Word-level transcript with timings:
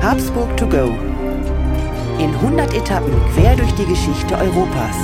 Habsburg 0.00 0.56
to 0.56 0.66
go. 0.66 0.94
In 2.18 2.32
100 2.34 2.72
Etappen 2.72 3.12
quer 3.34 3.56
durch 3.56 3.72
die 3.72 3.84
Geschichte 3.84 4.36
Europas. 4.36 4.96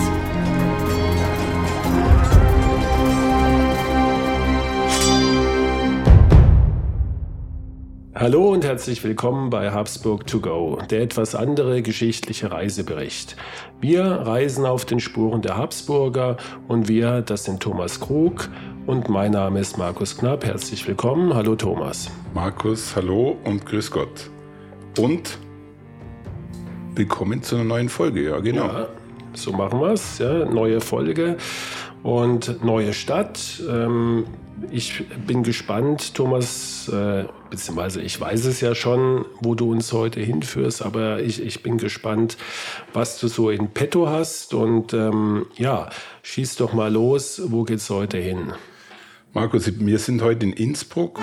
Hallo 8.15 8.53
und 8.53 8.65
herzlich 8.65 9.03
willkommen 9.05 9.51
bei 9.51 9.73
Habsburg 9.73 10.27
to 10.29 10.41
go, 10.41 10.79
der 10.89 11.03
etwas 11.03 11.35
andere 11.35 11.83
geschichtliche 11.83 12.53
Reisebericht. 12.53 13.37
Wir 13.81 14.05
reisen 14.05 14.65
auf 14.65 14.85
den 14.85 15.01
Spuren 15.01 15.43
der 15.43 15.59
Habsburger 15.59 16.37
und 16.69 16.89
wir, 16.89 17.21
das 17.21 17.45
sind 17.45 17.61
Thomas 17.61 17.99
Krug 18.01 18.49
und 18.87 19.09
mein 19.09 19.33
Name 19.33 19.59
ist 19.59 19.77
Markus 19.77 20.17
Knapp. 20.17 20.47
Herzlich 20.47 20.87
willkommen. 20.87 21.35
Hallo 21.35 21.57
Thomas. 21.57 22.11
Markus, 22.33 22.95
hallo 22.95 23.37
und 23.45 23.67
grüß 23.67 23.91
Gott. 23.91 24.31
Und 24.99 25.39
willkommen 26.95 27.43
zu 27.43 27.57
einer 27.57 27.65
neuen 27.65 27.89
Folge, 27.89 28.23
ja 28.23 28.39
genau. 28.39 28.67
Ja, 28.67 28.89
so 29.33 29.53
machen 29.53 29.81
wir 29.81 29.93
es, 29.93 30.19
ja, 30.19 30.45
neue 30.45 30.81
Folge 30.81 31.37
und 32.05 32.65
neue 32.65 32.93
Stadt. 32.93 33.61
Ähm, 33.69 34.25
ich 34.71 35.05
bin 35.27 35.43
gespannt, 35.43 36.15
Thomas, 36.15 36.89
äh, 36.89 37.25
beziehungsweise 37.51 38.03
ich 38.03 38.21
weiß 38.21 38.45
es 38.45 38.61
ja 38.61 38.77
schon, 38.77 39.25
wo 39.41 39.57
du 39.57 39.73
uns 39.73 39.93
heute 39.93 40.21
hinführst, 40.21 40.83
aber 40.83 41.21
ich, 41.21 41.43
ich 41.43 41.65
bin 41.65 41.77
gespannt, 41.77 42.37
was 42.93 43.19
du 43.19 43.27
so 43.27 43.51
in 43.51 43.71
petto 43.71 44.09
hast. 44.09 44.55
Und 44.55 44.93
ähm, 44.95 45.47
ja, 45.57 45.91
schieß 46.23 46.55
doch 46.55 46.73
mal 46.73 46.93
los, 46.93 47.43
wo 47.47 47.65
geht's 47.65 47.91
heute 47.91 48.19
hin? 48.19 48.53
Markus, 49.33 49.69
wir 49.77 49.99
sind 49.99 50.23
heute 50.23 50.47
in 50.47 50.53
Innsbruck. 50.53 51.21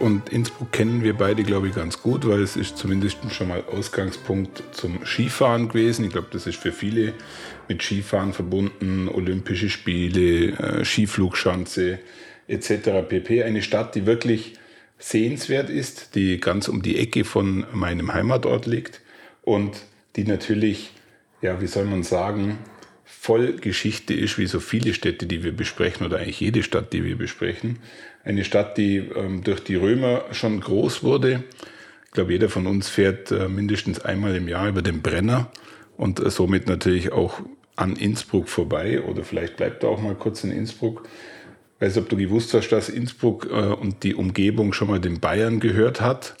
Und 0.00 0.30
Innsbruck 0.30 0.72
kennen 0.72 1.04
wir 1.04 1.12
beide, 1.12 1.42
glaube 1.42 1.68
ich, 1.68 1.74
ganz 1.74 2.00
gut, 2.00 2.26
weil 2.26 2.40
es 2.42 2.56
ist 2.56 2.78
zumindest 2.78 3.18
schon 3.28 3.48
mal 3.48 3.62
Ausgangspunkt 3.70 4.62
zum 4.72 5.04
Skifahren 5.04 5.68
gewesen. 5.68 6.06
Ich 6.06 6.12
glaube, 6.12 6.28
das 6.32 6.46
ist 6.46 6.56
für 6.56 6.72
viele 6.72 7.12
mit 7.68 7.82
Skifahren 7.82 8.32
verbunden, 8.32 9.10
Olympische 9.10 9.68
Spiele, 9.68 10.52
äh, 10.58 10.84
Skiflugschanze 10.86 11.98
etc. 12.48 13.06
pp. 13.06 13.42
Eine 13.42 13.60
Stadt, 13.60 13.94
die 13.94 14.06
wirklich 14.06 14.54
sehenswert 14.98 15.68
ist, 15.68 16.14
die 16.14 16.40
ganz 16.40 16.68
um 16.68 16.80
die 16.80 16.98
Ecke 16.98 17.24
von 17.24 17.66
meinem 17.74 18.14
Heimatort 18.14 18.64
liegt 18.64 19.02
und 19.42 19.82
die 20.16 20.24
natürlich, 20.24 20.92
ja, 21.42 21.60
wie 21.60 21.66
soll 21.66 21.84
man 21.84 22.04
sagen, 22.04 22.56
voll 23.10 23.54
Geschichte 23.54 24.14
ist, 24.14 24.38
wie 24.38 24.46
so 24.46 24.60
viele 24.60 24.94
Städte, 24.94 25.26
die 25.26 25.42
wir 25.42 25.52
besprechen, 25.52 26.06
oder 26.06 26.18
eigentlich 26.18 26.40
jede 26.40 26.62
Stadt, 26.62 26.92
die 26.92 27.04
wir 27.04 27.16
besprechen. 27.16 27.78
Eine 28.24 28.44
Stadt, 28.44 28.78
die 28.78 28.96
ähm, 28.96 29.42
durch 29.44 29.60
die 29.60 29.74
Römer 29.74 30.24
schon 30.32 30.60
groß 30.60 31.02
wurde. 31.02 31.44
Ich 32.06 32.12
glaube, 32.12 32.32
jeder 32.32 32.48
von 32.48 32.66
uns 32.66 32.88
fährt 32.88 33.30
äh, 33.30 33.48
mindestens 33.48 34.00
einmal 34.00 34.34
im 34.36 34.48
Jahr 34.48 34.68
über 34.68 34.82
den 34.82 35.02
Brenner 35.02 35.50
und 35.96 36.20
äh, 36.20 36.30
somit 36.30 36.66
natürlich 36.66 37.12
auch 37.12 37.40
an 37.76 37.96
Innsbruck 37.96 38.48
vorbei 38.48 39.02
oder 39.02 39.24
vielleicht 39.24 39.56
bleibt 39.56 39.82
er 39.82 39.90
auch 39.90 40.00
mal 40.00 40.14
kurz 40.14 40.44
in 40.44 40.50
Innsbruck. 40.50 41.08
Ich 41.76 41.86
weiß, 41.86 41.98
ob 41.98 42.08
du 42.08 42.16
gewusst 42.16 42.52
hast, 42.52 42.68
dass 42.70 42.88
Innsbruck 42.88 43.46
äh, 43.50 43.54
und 43.54 44.02
die 44.02 44.14
Umgebung 44.14 44.72
schon 44.72 44.88
mal 44.88 45.00
den 45.00 45.20
Bayern 45.20 45.60
gehört 45.60 46.00
hat. 46.00 46.36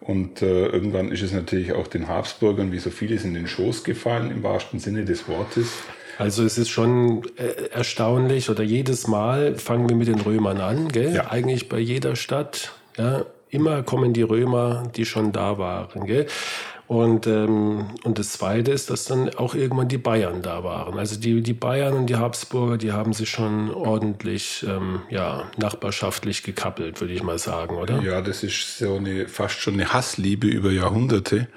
Und 0.00 0.42
äh, 0.42 0.66
irgendwann 0.66 1.10
ist 1.10 1.22
es 1.22 1.32
natürlich 1.32 1.72
auch 1.72 1.88
den 1.88 2.08
Habsburgern, 2.08 2.70
wie 2.70 2.78
so 2.78 2.90
vieles, 2.90 3.24
in 3.24 3.34
den 3.34 3.48
Schoß 3.48 3.82
gefallen, 3.82 4.30
im 4.30 4.42
wahrsten 4.42 4.78
Sinne 4.78 5.04
des 5.04 5.28
Wortes. 5.28 5.72
Also 6.18 6.44
es 6.44 6.58
ist 6.58 6.70
schon 6.70 7.22
äh, 7.36 7.68
erstaunlich 7.72 8.50
oder 8.50 8.62
jedes 8.62 9.06
Mal 9.06 9.56
fangen 9.56 9.88
wir 9.88 9.96
mit 9.96 10.08
den 10.08 10.20
Römern 10.20 10.60
an, 10.60 10.88
gell? 10.88 11.14
Ja. 11.14 11.30
Eigentlich 11.30 11.68
bei 11.68 11.78
jeder 11.78 12.16
Stadt, 12.16 12.72
ja, 12.96 13.24
immer 13.50 13.82
kommen 13.82 14.12
die 14.12 14.22
Römer, 14.22 14.84
die 14.96 15.04
schon 15.04 15.32
da 15.32 15.58
waren, 15.58 16.06
gell? 16.06 16.26
Und, 16.88 17.26
ähm, 17.26 17.86
und 18.04 18.18
das 18.20 18.32
Zweite 18.32 18.70
ist, 18.70 18.90
dass 18.90 19.06
dann 19.06 19.34
auch 19.34 19.56
irgendwann 19.56 19.88
die 19.88 19.98
Bayern 19.98 20.42
da 20.42 20.62
waren. 20.62 20.98
Also 20.98 21.18
die, 21.18 21.42
die 21.42 21.52
Bayern 21.52 21.94
und 21.94 22.06
die 22.06 22.14
Habsburger, 22.14 22.78
die 22.78 22.92
haben 22.92 23.12
sich 23.12 23.28
schon 23.28 23.74
ordentlich 23.74 24.64
ähm, 24.68 25.00
ja, 25.10 25.50
nachbarschaftlich 25.56 26.44
gekappelt, 26.44 27.00
würde 27.00 27.12
ich 27.12 27.24
mal 27.24 27.38
sagen, 27.40 27.76
oder? 27.76 28.00
Ja, 28.02 28.22
das 28.22 28.44
ist 28.44 28.78
so 28.78 28.94
eine 28.94 29.26
fast 29.26 29.58
schon 29.58 29.74
eine 29.74 29.92
Hassliebe 29.92 30.46
über 30.46 30.70
Jahrhunderte. 30.70 31.48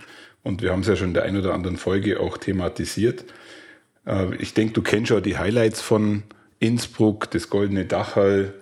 Und 0.41 0.63
wir 0.63 0.71
haben 0.71 0.81
es 0.81 0.87
ja 0.87 0.95
schon 0.95 1.09
in 1.09 1.13
der 1.13 1.23
einen 1.23 1.37
oder 1.37 1.53
anderen 1.53 1.77
Folge 1.77 2.19
auch 2.19 2.37
thematisiert. 2.37 3.25
Äh, 4.09 4.35
ich 4.35 4.53
denke, 4.53 4.73
du 4.73 4.81
kennst 4.81 5.09
schon 5.09 5.23
die 5.23 5.37
Highlights 5.37 5.81
von 5.81 6.23
Innsbruck, 6.59 7.31
das 7.31 7.49
Goldene 7.49 7.85
Dachal, 7.85 8.53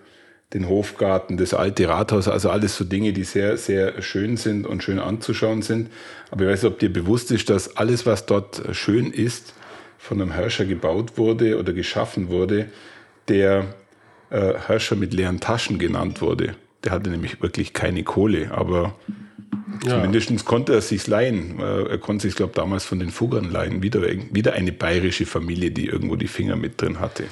den 0.54 0.70
Hofgarten, 0.70 1.36
das 1.38 1.54
alte 1.54 1.90
Rathaus, 1.90 2.28
also 2.28 2.50
alles 2.50 2.78
so 2.78 2.86
Dinge, 2.86 3.12
die 3.12 3.26
sehr, 3.26 3.58
sehr 3.58 4.02
schön 4.02 4.38
sind 4.38 4.66
und 4.66 4.82
schön 4.84 5.00
anzuschauen 5.00 5.62
sind. 5.62 5.90
Aber 6.32 6.46
ich 6.46 6.50
weiß 6.52 6.64
nicht, 6.64 6.72
ob 6.72 6.80
dir 6.80 6.92
bewusst 6.92 7.32
ist, 7.32 7.50
dass 7.50 7.76
alles, 7.76 8.06
was 8.06 8.26
dort 8.26 8.64
schön 8.72 9.12
ist, 9.12 9.54
von 9.98 10.22
einem 10.22 10.32
Herrscher 10.32 10.66
gebaut 10.66 11.18
wurde 11.18 11.58
oder 11.60 11.74
geschaffen 11.74 12.30
wurde, 12.30 12.70
der 13.28 13.74
äh, 14.30 14.54
Herrscher 14.54 14.96
mit 14.96 15.14
leeren 15.14 15.42
Taschen 15.42 15.80
genannt 15.80 16.22
wurde. 16.22 16.56
Der 16.84 16.94
hatte 16.94 17.10
nämlich 17.10 17.42
wirklich 17.42 17.74
keine 17.74 18.04
Kohle, 18.04 18.52
aber 18.52 18.96
ja. 19.84 20.02
zumindest 20.04 20.46
konnte 20.46 20.74
er 20.74 20.82
sich 20.82 21.08
leihen. 21.08 21.60
Äh, 21.60 21.84
er 21.84 21.98
konnte 21.98 22.28
sich, 22.28 22.36
glaube 22.36 22.52
ich, 22.52 22.56
damals 22.56 22.86
von 22.86 23.00
den 23.00 23.10
Fuggern 23.10 23.52
leihen. 23.52 23.82
Wieder, 23.82 24.02
wieder 24.02 24.54
eine 24.54 24.72
bayerische 24.72 25.26
Familie, 25.26 25.72
die 25.72 25.86
irgendwo 25.86 26.16
die 26.16 26.28
Finger 26.28 26.56
mit 26.56 26.82
drin 26.82 27.00
hatte. 27.00 27.26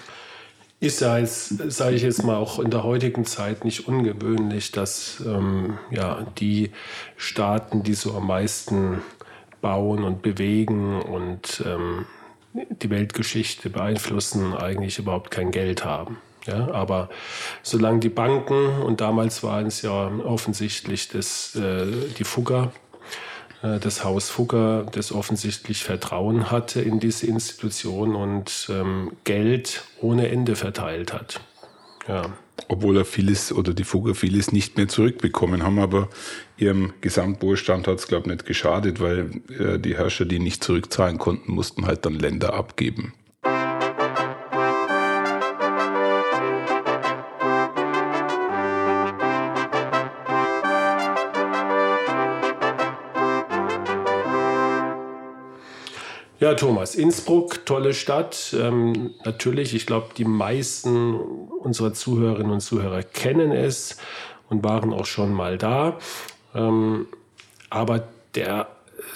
Ist 0.80 1.02
ja 1.02 1.18
jetzt, 1.18 1.72
sage 1.72 1.96
ich 1.96 2.02
jetzt 2.02 2.24
mal, 2.24 2.36
auch 2.36 2.60
in 2.60 2.70
der 2.70 2.84
heutigen 2.84 3.26
Zeit 3.26 3.64
nicht 3.64 3.88
ungewöhnlich, 3.88 4.72
dass 4.72 5.24
ähm, 5.26 5.78
ja, 5.90 6.28
die 6.38 6.72
Staaten, 7.16 7.82
die 7.82 7.94
so 7.94 8.14
am 8.14 8.28
meisten 8.28 9.02
bauen 9.62 10.04
und 10.04 10.22
bewegen 10.22 11.02
und 11.02 11.64
ähm, 11.66 12.06
die 12.54 12.90
Weltgeschichte 12.90 13.70
beeinflussen, 13.70 14.54
eigentlich 14.54 15.00
überhaupt 15.00 15.32
kein 15.32 15.52
Geld 15.52 15.86
haben. 15.86 16.18
Ja, 16.48 16.72
aber 16.72 17.10
solange 17.64 18.00
die 18.00 18.10
Banken, 18.10 18.82
und 18.82 19.02
damals 19.02 19.42
waren 19.42 19.66
es 19.66 19.82
ja 19.82 20.12
offensichtlich 20.24 21.08
das, 21.10 21.56
äh, 21.56 21.88
die 22.20 22.24
Fugger, 22.24 22.72
äh, 23.64 23.80
das 23.80 24.04
Haus 24.04 24.30
Fugger, 24.30 24.86
das 24.92 25.12
offensichtlich 25.12 25.84
Vertrauen 25.84 26.52
hatte 26.52 26.82
in 26.82 27.00
diese 27.00 27.26
Institution 27.28 28.16
und 28.16 28.68
ähm, 28.70 29.14
Geld 29.24 29.84
ohne 30.02 30.30
Ende 30.30 30.56
verteilt 30.56 31.14
hat. 31.14 31.42
Ja. 32.08 32.24
Obwohl 32.68 32.98
er 32.98 33.06
vieles 33.06 33.52
oder 33.52 33.74
die 33.74 33.84
Fugger 33.84 34.16
vieles 34.16 34.52
nicht 34.52 34.78
mehr 34.78 34.88
zurückbekommen 34.88 35.64
haben, 35.64 35.80
aber 35.80 36.10
ihrem 36.58 36.94
Gesamtwohlstand 37.02 37.88
hat 37.88 38.00
es, 38.00 38.08
glaube 38.08 38.28
ich, 38.28 38.34
nicht 38.34 38.46
geschadet, 38.46 39.00
weil 39.00 39.42
äh, 39.50 39.80
die 39.80 39.98
Herrscher, 39.98 40.26
die 40.26 40.40
nicht 40.40 40.64
zurückzahlen 40.64 41.18
konnten, 41.18 41.52
mussten 41.52 41.86
halt 41.86 42.06
dann 42.06 42.14
Länder 42.14 42.54
abgeben. 42.54 43.14
Ja, 56.46 56.54
Thomas, 56.54 56.94
Innsbruck, 56.94 57.66
tolle 57.66 57.96
Stadt. 57.96 58.56
Ähm, 58.56 59.16
natürlich, 59.24 59.74
ich 59.74 59.88
glaube, 59.88 60.10
die 60.16 60.26
meisten 60.26 61.16
unserer 61.16 61.94
Zuhörerinnen 61.94 62.52
und 62.52 62.60
Zuhörer 62.60 63.02
kennen 63.02 63.52
es 63.52 63.98
und 64.48 64.64
waren 64.64 64.94
auch 64.94 65.08
schon 65.08 65.34
mal 65.34 65.58
da. 65.58 65.98
Ähm, 66.54 67.08
aber 67.72 68.08
der 68.36 68.68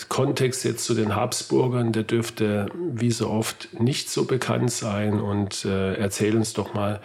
Kontext 0.07 0.65
jetzt 0.65 0.83
zu 0.83 0.95
den 0.95 1.15
Habsburgern, 1.15 1.91
der 1.91 2.01
dürfte 2.01 2.65
wie 2.73 3.11
so 3.11 3.29
oft 3.29 3.79
nicht 3.79 4.09
so 4.09 4.25
bekannt 4.25 4.71
sein. 4.71 5.19
Und 5.19 5.65
äh, 5.65 5.93
erzähl 5.97 6.35
uns 6.35 6.53
doch 6.53 6.73
mal, 6.73 6.99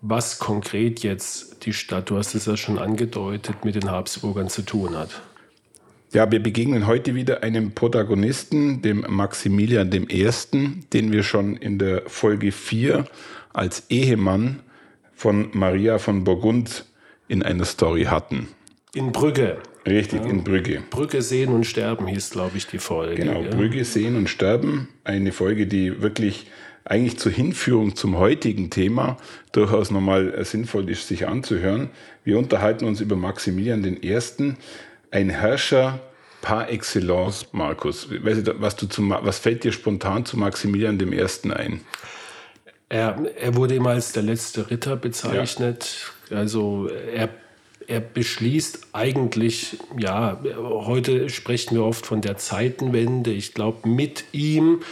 was 0.00 0.38
konkret 0.38 1.00
jetzt 1.00 1.66
die 1.66 1.74
Stadt, 1.74 2.08
du 2.08 2.16
hast 2.16 2.34
es 2.34 2.46
ja 2.46 2.56
schon 2.56 2.78
angedeutet, 2.78 3.66
mit 3.66 3.74
den 3.74 3.90
Habsburgern 3.90 4.48
zu 4.48 4.62
tun 4.62 4.96
hat. 4.96 5.10
Ja, 6.12 6.30
wir 6.30 6.40
begegnen 6.40 6.86
heute 6.86 7.14
wieder 7.14 7.42
einem 7.42 7.72
Protagonisten, 7.72 8.80
dem 8.80 9.04
Maximilian 9.08 9.92
I., 9.92 10.30
den 10.92 11.12
wir 11.12 11.22
schon 11.22 11.56
in 11.56 11.78
der 11.78 12.02
Folge 12.06 12.52
4 12.52 13.06
als 13.52 13.84
Ehemann 13.90 14.60
von 15.14 15.50
Maria 15.52 15.98
von 15.98 16.22
Burgund 16.24 16.84
in 17.26 17.42
einer 17.42 17.64
Story 17.64 18.04
hatten. 18.04 18.48
In 18.94 19.10
Brügge. 19.10 19.58
Richtig, 19.86 20.22
ja. 20.22 20.30
in 20.30 20.44
Brügge. 20.44 20.82
Brügge 20.90 21.22
sehen 21.22 21.52
und 21.52 21.64
sterben 21.64 22.06
hieß, 22.06 22.30
glaube 22.30 22.56
ich, 22.56 22.66
die 22.66 22.78
Folge. 22.78 23.16
Genau, 23.16 23.42
ja. 23.42 23.50
Brügge 23.50 23.84
sehen 23.84 24.16
und 24.16 24.28
sterben. 24.28 24.88
Eine 25.04 25.32
Folge, 25.32 25.66
die 25.66 26.02
wirklich 26.02 26.46
eigentlich 26.84 27.18
zur 27.18 27.32
Hinführung 27.32 27.96
zum 27.96 28.16
heutigen 28.16 28.70
Thema 28.70 29.16
durchaus 29.52 29.90
nochmal 29.90 30.44
sinnvoll 30.44 30.88
ist, 30.88 31.08
sich 31.08 31.26
anzuhören. 31.26 31.90
Wir 32.22 32.38
unterhalten 32.38 32.84
uns 32.84 33.00
über 33.00 33.16
Maximilian 33.16 33.84
I., 33.84 34.18
ein 35.10 35.30
Herrscher 35.30 36.00
par 36.42 36.70
excellence, 36.70 37.46
Markus. 37.52 38.08
was, 38.10 38.76
du 38.76 38.86
zum, 38.86 39.10
was 39.10 39.38
fällt 39.38 39.64
dir 39.64 39.72
spontan 39.72 40.24
zu 40.24 40.36
Maximilian 40.36 41.00
I. 41.00 41.50
ein? 41.52 41.80
Er, 42.88 43.20
er 43.36 43.56
wurde 43.56 43.74
immer 43.74 43.90
als 43.90 44.12
der 44.12 44.22
letzte 44.22 44.70
Ritter 44.70 44.96
bezeichnet. 44.96 46.12
Ja. 46.30 46.36
Also 46.36 46.88
er, 46.88 47.30
er 47.88 48.00
beschließt 48.00 48.88
eigentlich, 48.92 49.78
ja, 49.98 50.40
heute 50.56 51.28
sprechen 51.30 51.76
wir 51.76 51.84
oft 51.84 52.06
von 52.06 52.20
der 52.20 52.36
Zeitenwende. 52.36 53.32
Ich 53.32 53.54
glaube, 53.54 53.88
mit 53.88 54.24
ihm 54.32 54.82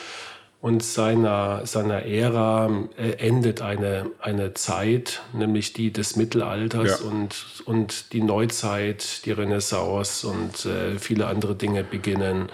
und 0.65 0.83
seiner, 0.83 1.67
seiner 1.67 2.07
Ära 2.07 2.71
äh, 2.97 3.19
endet 3.19 3.61
eine, 3.61 4.07
eine 4.19 4.55
Zeit, 4.55 5.21
nämlich 5.35 5.75
die 5.75 5.93
des 5.93 6.17
Mittelalters 6.17 7.03
ja. 7.03 7.07
und, 7.07 7.45
und 7.67 8.15
die 8.15 8.23
Neuzeit, 8.23 9.27
die 9.27 9.33
Renaissance 9.33 10.27
und 10.27 10.65
äh, 10.65 10.99
viele 10.99 11.27
andere 11.27 11.55
Dinge 11.55 11.85
beginnen. 11.85 12.49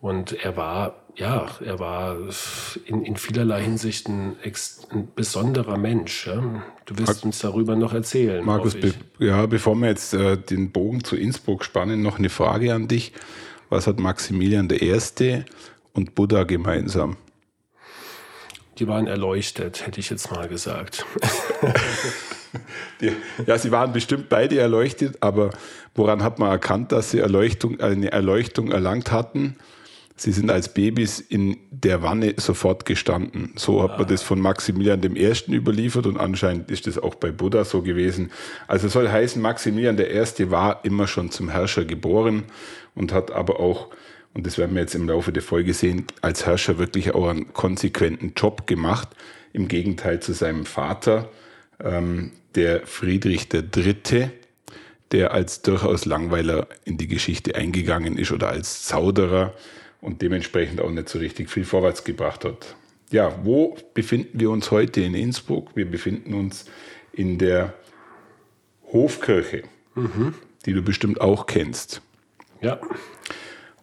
Und 0.00 0.32
er 0.32 0.56
war, 0.56 0.94
ja, 1.14 1.46
er 1.62 1.78
war 1.78 2.16
in, 2.86 3.04
in 3.04 3.16
vielerlei 3.16 3.64
Hinsicht 3.64 4.08
ein, 4.08 4.36
ein 4.90 5.08
besonderer 5.14 5.76
Mensch. 5.76 6.26
Ja? 6.26 6.42
Du 6.86 6.96
wirst 6.96 7.22
uns 7.22 7.40
darüber 7.40 7.76
noch 7.76 7.92
erzählen. 7.92 8.42
Markus, 8.46 8.80
be 8.80 8.94
ja, 9.18 9.44
bevor 9.44 9.74
wir 9.74 9.88
jetzt 9.88 10.14
äh, 10.14 10.38
den 10.38 10.72
Bogen 10.72 11.04
zu 11.04 11.16
Innsbruck 11.16 11.66
spannen, 11.66 12.00
noch 12.00 12.18
eine 12.18 12.30
Frage 12.30 12.72
an 12.72 12.88
dich. 12.88 13.12
Was 13.68 13.86
hat 13.86 14.00
Maximilian 14.00 14.70
I. 14.70 15.44
und 15.92 16.14
Buddha 16.14 16.44
gemeinsam? 16.44 17.18
Die 18.78 18.86
waren 18.86 19.06
erleuchtet, 19.06 19.86
hätte 19.86 20.00
ich 20.00 20.10
jetzt 20.10 20.30
mal 20.30 20.48
gesagt. 20.48 21.06
Die, 23.00 23.12
ja, 23.46 23.58
sie 23.58 23.70
waren 23.70 23.92
bestimmt 23.92 24.28
beide 24.28 24.58
erleuchtet, 24.58 25.18
aber 25.20 25.50
woran 25.94 26.22
hat 26.22 26.38
man 26.38 26.50
erkannt, 26.50 26.92
dass 26.92 27.10
sie 27.10 27.18
Erleuchtung, 27.18 27.80
eine 27.80 28.12
Erleuchtung 28.12 28.70
erlangt 28.70 29.12
hatten? 29.12 29.56
Sie 30.18 30.32
sind 30.32 30.50
als 30.50 30.72
Babys 30.72 31.20
in 31.20 31.58
der 31.70 32.02
Wanne 32.02 32.34
sofort 32.38 32.86
gestanden. 32.86 33.52
So 33.56 33.82
hat 33.82 33.98
man 33.98 34.08
das 34.08 34.22
von 34.22 34.40
Maximilian 34.40 35.02
I. 35.02 35.32
überliefert 35.48 36.06
und 36.06 36.16
anscheinend 36.16 36.70
ist 36.70 36.86
das 36.86 36.96
auch 36.96 37.16
bei 37.16 37.30
Buddha 37.30 37.64
so 37.66 37.82
gewesen. 37.82 38.30
Also 38.66 38.88
soll 38.88 39.10
heißen, 39.10 39.42
Maximilian 39.42 39.98
I. 39.98 40.50
war 40.50 40.84
immer 40.84 41.06
schon 41.06 41.30
zum 41.30 41.50
Herrscher 41.50 41.84
geboren 41.84 42.44
und 42.94 43.12
hat 43.12 43.30
aber 43.30 43.60
auch 43.60 43.88
und 44.36 44.46
das 44.46 44.58
werden 44.58 44.76
wir 44.76 44.82
jetzt 44.82 44.94
im 44.94 45.08
Laufe 45.08 45.32
der 45.32 45.42
Folge 45.42 45.72
sehen, 45.72 46.04
als 46.20 46.44
Herrscher 46.44 46.76
wirklich 46.76 47.14
auch 47.14 47.26
einen 47.26 47.54
konsequenten 47.54 48.34
Job 48.36 48.66
gemacht, 48.66 49.08
im 49.54 49.66
Gegenteil 49.66 50.20
zu 50.20 50.34
seinem 50.34 50.66
Vater, 50.66 51.30
ähm, 51.82 52.32
der 52.54 52.86
Friedrich 52.86 53.48
III., 53.50 54.30
der 55.10 55.32
als 55.32 55.62
durchaus 55.62 56.04
Langweiler 56.04 56.66
in 56.84 56.98
die 56.98 57.06
Geschichte 57.06 57.54
eingegangen 57.54 58.18
ist 58.18 58.30
oder 58.30 58.50
als 58.50 58.82
Zauderer 58.82 59.54
und 60.02 60.20
dementsprechend 60.20 60.82
auch 60.82 60.90
nicht 60.90 61.08
so 61.08 61.18
richtig 61.18 61.48
viel 61.48 61.64
vorwärts 61.64 62.04
gebracht 62.04 62.44
hat. 62.44 62.76
Ja, 63.10 63.38
wo 63.42 63.78
befinden 63.94 64.38
wir 64.38 64.50
uns 64.50 64.70
heute 64.70 65.00
in 65.00 65.14
Innsbruck? 65.14 65.70
Wir 65.74 65.90
befinden 65.90 66.34
uns 66.34 66.66
in 67.10 67.38
der 67.38 67.72
Hofkirche, 68.92 69.62
mhm. 69.94 70.34
die 70.66 70.74
du 70.74 70.82
bestimmt 70.82 71.22
auch 71.22 71.46
kennst. 71.46 72.02
Ja. 72.60 72.78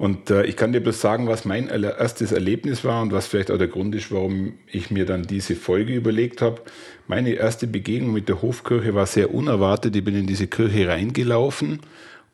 Und 0.03 0.31
äh, 0.31 0.43
ich 0.43 0.57
kann 0.57 0.73
dir 0.73 0.81
bloß 0.81 0.99
sagen, 0.99 1.29
was 1.29 1.45
mein 1.45 1.69
erstes 1.69 2.33
Erlebnis 2.33 2.83
war 2.83 3.01
und 3.03 3.13
was 3.13 3.25
vielleicht 3.25 3.49
auch 3.49 3.57
der 3.57 3.69
Grund 3.69 3.95
ist, 3.95 4.11
warum 4.11 4.55
ich 4.67 4.91
mir 4.91 5.05
dann 5.05 5.23
diese 5.23 5.55
Folge 5.55 5.95
überlegt 5.95 6.41
habe. 6.41 6.61
Meine 7.07 7.31
erste 7.31 7.67
Begegnung 7.67 8.11
mit 8.11 8.27
der 8.27 8.41
Hofkirche 8.41 8.93
war 8.95 9.05
sehr 9.05 9.33
unerwartet. 9.33 9.95
Ich 9.95 10.03
bin 10.03 10.13
in 10.13 10.27
diese 10.27 10.47
Kirche 10.47 10.89
reingelaufen 10.89 11.79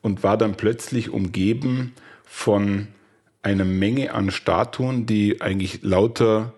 und 0.02 0.24
war 0.24 0.36
dann 0.36 0.56
plötzlich 0.56 1.12
umgeben 1.12 1.94
von 2.26 2.88
einer 3.44 3.66
Menge 3.66 4.16
an 4.16 4.32
Statuen, 4.32 5.06
die 5.06 5.40
eigentlich 5.40 5.84
lauter 5.84 6.56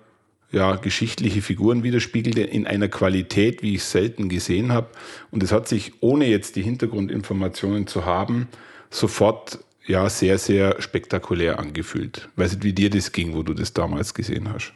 ja, 0.54 0.78
geschichtliche 0.78 1.42
Figuren 1.42 1.84
widerspiegelte 1.84 2.40
in 2.40 2.66
einer 2.66 2.88
Qualität, 2.88 3.64
wie 3.64 3.76
ich 3.76 3.84
selten 3.84 4.30
gesehen 4.30 4.72
habe. 4.72 4.88
Und 5.30 5.44
es 5.44 5.52
hat 5.52 5.68
sich, 5.68 5.92
ohne 6.00 6.28
jetzt 6.28 6.56
die 6.56 6.64
Hintergrundinformationen 6.64 7.86
zu 7.86 8.06
haben, 8.06 8.48
sofort 8.90 9.60
ja 9.92 10.10
sehr, 10.10 10.38
sehr 10.38 10.82
spektakulär 10.82 11.60
angefühlt. 11.60 12.30
Weiß 12.36 12.54
nicht, 12.54 12.64
wie 12.64 12.74
dir 12.74 12.90
das 12.90 13.12
ging, 13.12 13.36
wo 13.36 13.44
du 13.44 13.54
das 13.54 13.74
damals 13.74 14.14
gesehen 14.14 14.52
hast. 14.52 14.74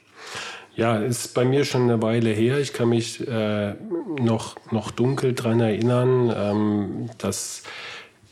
Ja, 0.75 0.97
ist 0.97 1.33
bei 1.33 1.45
mir 1.45 1.63
schon 1.63 1.83
eine 1.83 2.01
Weile 2.01 2.31
her. 2.31 2.59
Ich 2.59 2.73
kann 2.73 2.89
mich 2.89 3.25
äh, 3.27 3.75
noch, 4.19 4.57
noch 4.71 4.91
dunkel 4.91 5.33
daran 5.33 5.62
erinnern, 5.62 6.33
ähm, 6.35 7.09
dass 7.17 7.63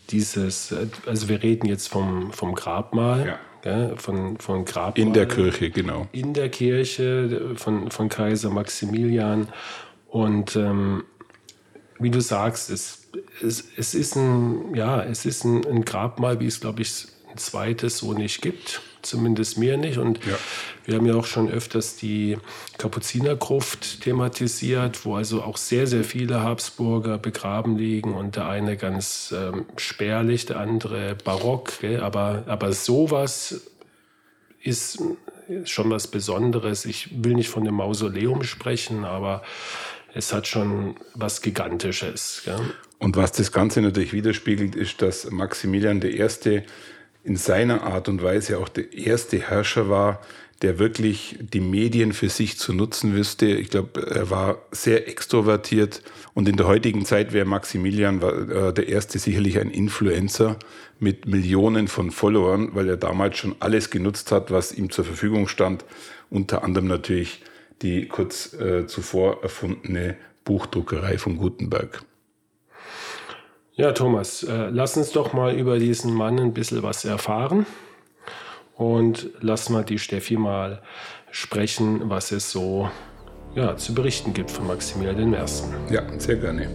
dieses, 0.09 0.75
also 1.05 1.29
wir 1.29 1.41
reden 1.41 1.67
jetzt 1.67 1.87
vom, 1.87 2.33
vom 2.33 2.53
Grabmal. 2.53 3.25
Ja. 3.25 3.39
Ja, 3.65 3.95
von, 3.95 4.37
von 4.39 4.65
Grabmal. 4.65 5.07
In 5.07 5.13
der 5.13 5.25
Kirche, 5.25 5.69
genau. 5.69 6.07
In 6.11 6.33
der 6.33 6.49
Kirche 6.49 7.55
von, 7.55 7.89
von 7.91 8.09
Kaiser 8.09 8.49
Maximilian. 8.49 9.47
Und 10.09 10.57
ähm, 10.57 11.05
wie 12.03 12.11
du 12.11 12.21
sagst, 12.21 12.69
es 12.69 13.03
es, 13.41 13.65
es 13.77 13.93
ist 13.93 14.15
ein, 14.15 14.75
ja, 14.75 15.03
es 15.03 15.25
ist 15.25 15.43
ein, 15.43 15.65
ein 15.65 15.85
Grabmal, 15.85 16.39
wie 16.39 16.47
es, 16.47 16.59
glaube 16.59 16.81
ich, 16.81 17.07
ein 17.31 17.37
zweites 17.37 17.99
so 17.99 18.13
nicht 18.13 18.41
gibt. 18.41 18.81
Zumindest 19.01 19.57
mir 19.57 19.75
nicht. 19.75 19.97
Und 19.97 20.25
ja. 20.25 20.37
wir 20.85 20.95
haben 20.95 21.05
ja 21.05 21.15
auch 21.15 21.25
schon 21.25 21.49
öfters 21.49 21.97
die 21.97 22.37
Kapuzinergruft 22.77 24.01
thematisiert, 24.01 25.05
wo 25.05 25.15
also 25.15 25.41
auch 25.41 25.57
sehr, 25.57 25.87
sehr 25.87 26.05
viele 26.05 26.41
Habsburger 26.41 27.17
begraben 27.17 27.77
liegen 27.77 28.13
und 28.13 28.37
der 28.37 28.47
eine 28.47 28.77
ganz 28.77 29.35
ähm, 29.37 29.65
spärlich, 29.75 30.45
der 30.45 30.57
andere 30.57 31.15
barock. 31.15 31.79
Gell? 31.81 31.99
Aber, 31.99 32.43
aber 32.47 32.71
sowas 32.71 33.61
ist 34.61 35.03
schon 35.65 35.89
was 35.89 36.07
Besonderes. 36.07 36.85
Ich 36.85 37.09
will 37.25 37.33
nicht 37.33 37.49
von 37.49 37.65
dem 37.65 37.75
Mausoleum 37.75 38.43
sprechen, 38.43 39.03
aber 39.03 39.43
es 40.13 40.33
hat 40.33 40.47
schon 40.47 40.95
was 41.13 41.41
Gigantisches. 41.41 42.41
Gell? 42.45 42.59
Und 42.99 43.17
was 43.17 43.31
das 43.31 43.51
Ganze 43.51 43.81
natürlich 43.81 44.13
widerspiegelt, 44.13 44.75
ist, 44.75 45.01
dass 45.01 45.29
Maximilian 45.29 46.01
I. 46.01 46.61
in 47.23 47.35
seiner 47.35 47.83
Art 47.83 48.07
und 48.07 48.23
Weise 48.23 48.59
auch 48.59 48.69
der 48.69 48.93
erste 48.93 49.39
Herrscher 49.39 49.89
war, 49.89 50.21
der 50.61 50.79
wirklich 50.79 51.37
die 51.41 51.59
Medien 51.59 52.13
für 52.13 52.29
sich 52.29 52.57
zu 52.57 52.73
nutzen 52.73 53.13
wüsste. 53.13 53.47
Ich 53.47 53.69
glaube, 53.69 54.07
er 54.07 54.29
war 54.29 54.61
sehr 54.71 55.09
extrovertiert 55.09 56.01
und 56.33 56.47
in 56.47 56.55
der 56.55 56.67
heutigen 56.67 57.05
Zeit 57.05 57.33
wäre 57.33 57.45
Maximilian 57.45 58.21
äh, 58.21 58.71
der 58.71 58.87
erste 58.87 59.19
sicherlich 59.19 59.59
ein 59.59 59.69
Influencer 59.69 60.57
mit 60.99 61.25
Millionen 61.27 61.89
von 61.89 62.11
Followern, 62.11 62.69
weil 62.73 62.87
er 62.87 62.95
damals 62.95 63.37
schon 63.37 63.55
alles 63.59 63.89
genutzt 63.89 64.31
hat, 64.31 64.51
was 64.51 64.71
ihm 64.71 64.89
zur 64.89 65.03
Verfügung 65.03 65.49
stand. 65.49 65.83
Unter 66.29 66.63
anderem 66.63 66.87
natürlich 66.87 67.41
die 67.81 68.07
kurz 68.07 68.53
äh, 68.53 68.87
zuvor 68.87 69.43
erfundene 69.43 70.17
Buchdruckerei 70.43 71.17
von 71.17 71.37
Gutenberg. 71.37 72.03
Ja, 73.75 73.91
Thomas, 73.91 74.43
äh, 74.43 74.69
lass 74.69 74.97
uns 74.97 75.11
doch 75.11 75.33
mal 75.33 75.55
über 75.55 75.79
diesen 75.79 76.13
Mann 76.13 76.39
ein 76.39 76.53
bisschen 76.53 76.83
was 76.83 77.05
erfahren 77.05 77.65
und 78.75 79.29
lass 79.39 79.69
mal 79.69 79.83
die 79.83 79.97
Steffi 79.97 80.37
mal 80.37 80.83
sprechen, 81.31 82.09
was 82.09 82.31
es 82.31 82.51
so 82.51 82.89
ja, 83.55 83.75
zu 83.75 83.93
berichten 83.93 84.33
gibt 84.33 84.51
von 84.51 84.67
Maximilian 84.67 85.33
I. 85.33 85.93
Ja, 85.93 86.03
sehr 86.19 86.35
gerne. 86.35 86.67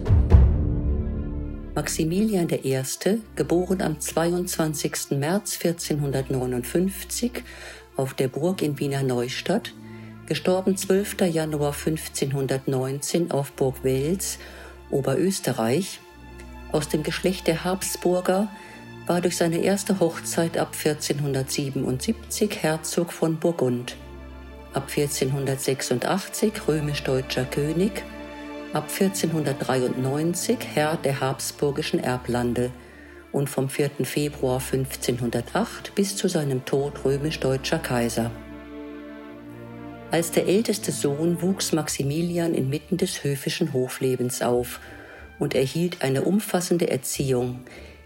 Maximilian 1.75 2.49
I., 2.49 2.81
geboren 3.35 3.81
am 3.81 3.99
22. 3.99 5.11
März 5.11 5.59
1459 5.63 7.43
auf 7.95 8.13
der 8.13 8.27
Burg 8.27 8.61
in 8.61 8.77
Wiener 8.79 9.03
Neustadt, 9.03 9.73
gestorben 10.29 10.77
12. 10.77 11.21
Januar 11.21 11.73
1519 11.73 13.31
auf 13.31 13.51
Burg 13.53 13.83
Wels, 13.83 14.37
Oberösterreich, 14.91 15.99
aus 16.71 16.87
dem 16.87 17.01
Geschlecht 17.01 17.47
der 17.47 17.63
Habsburger, 17.63 18.47
war 19.07 19.21
durch 19.21 19.37
seine 19.37 19.57
erste 19.57 19.99
Hochzeit 19.99 20.55
ab 20.57 20.75
1477 20.77 22.61
Herzog 22.61 23.11
von 23.11 23.37
Burgund, 23.37 23.95
ab 24.73 24.87
1486 24.95 26.67
römisch-deutscher 26.67 27.45
König, 27.45 28.03
ab 28.71 28.87
1493 28.87 30.59
Herr 30.75 30.95
der 30.97 31.21
habsburgischen 31.21 32.03
Erblande 32.03 32.69
und 33.31 33.49
vom 33.49 33.67
4. 33.67 33.89
Februar 34.03 34.61
1508 34.61 35.95
bis 35.95 36.15
zu 36.15 36.27
seinem 36.27 36.65
Tod 36.65 37.03
römisch-deutscher 37.03 37.79
Kaiser. 37.79 38.29
Als 40.11 40.31
der 40.31 40.47
älteste 40.47 40.91
Sohn 40.91 41.41
wuchs 41.41 41.71
Maximilian 41.71 42.53
inmitten 42.53 42.97
des 42.97 43.23
höfischen 43.23 43.73
Hoflebens 43.73 44.41
auf– 44.41 44.79
und 45.39 45.55
erhielt 45.55 46.01
eine 46.01 46.23
umfassende 46.23 46.89
Erziehung, 46.89 47.61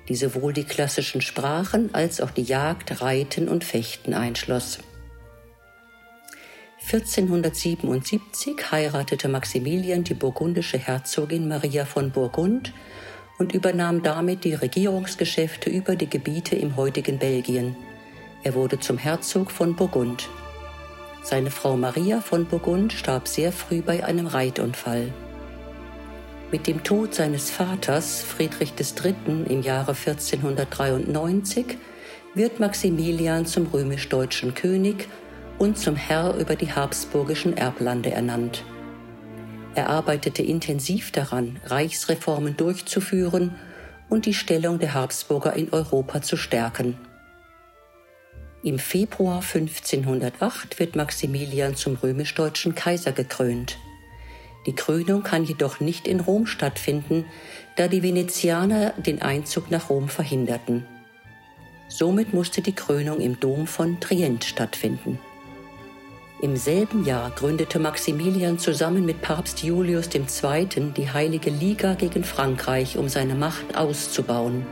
die 0.08 0.16
sowohl 0.16 0.54
die 0.54 0.64
klassischen 0.64 1.22
Sprachen 1.22 1.94
als 1.94 2.22
auch 2.22 2.32
die 2.32 2.44
Jagd, 2.44 3.02
Reiten 3.02 3.50
und 3.50 3.64
Fechten 3.64 4.14
einschloss. 4.14 4.80
1477 6.86 8.72
heiratete 8.72 9.30
Maximilian 9.30 10.04
die 10.04 10.14
burgundische 10.14 10.78
Herzogin 10.78 11.48
Maria 11.48 11.86
von 11.86 12.12
Burgund 12.12 12.74
und 13.40 13.54
übernahm 13.54 14.04
damit 14.04 14.44
die 14.44 14.54
Regierungsgeschäfte 14.54 15.70
über 15.70 15.96
die 15.96 16.10
Gebiete 16.10 16.56
im 16.58 16.76
heutigen 16.76 17.18
Belgien. 17.20 17.76
Er 18.44 18.54
wurde 18.54 18.80
zum 18.80 18.98
Herzog 18.98 19.50
von 19.50 19.78
Burgund. 19.78 20.30
Seine 21.24 21.52
Frau 21.52 21.78
Maria 21.78 22.20
von 22.20 22.46
Burgund 22.46 22.92
starb 22.92 23.30
sehr 23.30 23.54
früh 23.54 23.82
bei 23.82 24.04
einem 24.04 24.28
Reitunfall. 24.28 25.14
Mit 26.52 26.68
dem 26.68 26.84
Tod 26.84 27.16
seines 27.16 27.50
Vaters, 27.50 28.22
Friedrich 28.22 28.74
III. 28.78 29.46
im 29.48 29.62
Jahre 29.62 29.96
1493, 29.96 31.78
wird 32.36 32.60
Maximilian 32.60 33.46
zum 33.46 33.68
römisch-deutschen 33.68 34.54
König 34.54 35.08
und 35.58 35.78
zum 35.78 35.96
Herr 35.96 36.36
über 36.36 36.58
die 36.58 36.74
habsburgischen 36.74 37.56
Erblande 37.56 38.12
ernannt. 38.12 38.66
Er 39.76 39.90
arbeitete 39.90 40.44
intensiv 40.44 41.12
daran, 41.12 41.60
Reichsreformen 41.66 42.58
durchzuführen 42.58 43.56
und 44.10 44.26
die 44.26 44.34
Stellung 44.34 44.78
der 44.78 44.94
Habsburger 44.94 45.54
in 45.54 45.72
Europa 45.72 46.22
zu 46.22 46.36
stärken. 46.36 46.98
Im 48.66 48.80
Februar 48.80 49.42
1508 49.42 50.80
wird 50.80 50.96
Maximilian 50.96 51.76
zum 51.76 51.96
römisch-deutschen 51.96 52.76
Kaiser 52.76 53.12
gekrönt. 53.12 53.78
Die 54.66 54.74
Krönung 54.74 55.22
kann 55.22 55.44
jedoch 55.44 55.82
nicht 55.82 56.08
in 56.08 56.22
Rom 56.22 56.46
stattfinden, 56.46 57.26
da 57.76 57.90
die 57.90 58.04
Venezianer 58.04 58.92
den 58.92 59.22
Einzug 59.22 59.70
nach 59.70 59.90
Rom 59.90 60.08
verhinderten. 60.08 60.86
Somit 61.90 62.34
musste 62.34 62.62
die 62.62 62.72
Krönung 62.72 63.20
im 63.20 63.38
Dom 63.38 63.68
von 63.68 64.00
Trient 64.00 64.46
stattfinden. 64.46 65.20
Im 66.42 66.56
selben 66.56 67.04
Jahr 67.04 67.32
gründete 67.32 67.80
Maximilian 67.80 68.60
zusammen 68.60 69.06
mit 69.06 69.22
Papst 69.22 69.62
Julius 69.62 70.08
II. 70.14 70.94
die 70.96 71.12
Heilige 71.12 71.50
Liga 71.50 71.96
gegen 71.96 72.24
Frankreich, 72.24 72.98
um 72.98 73.10
seine 73.10 73.36
Macht 73.36 73.76
auszubauen. 73.76 74.66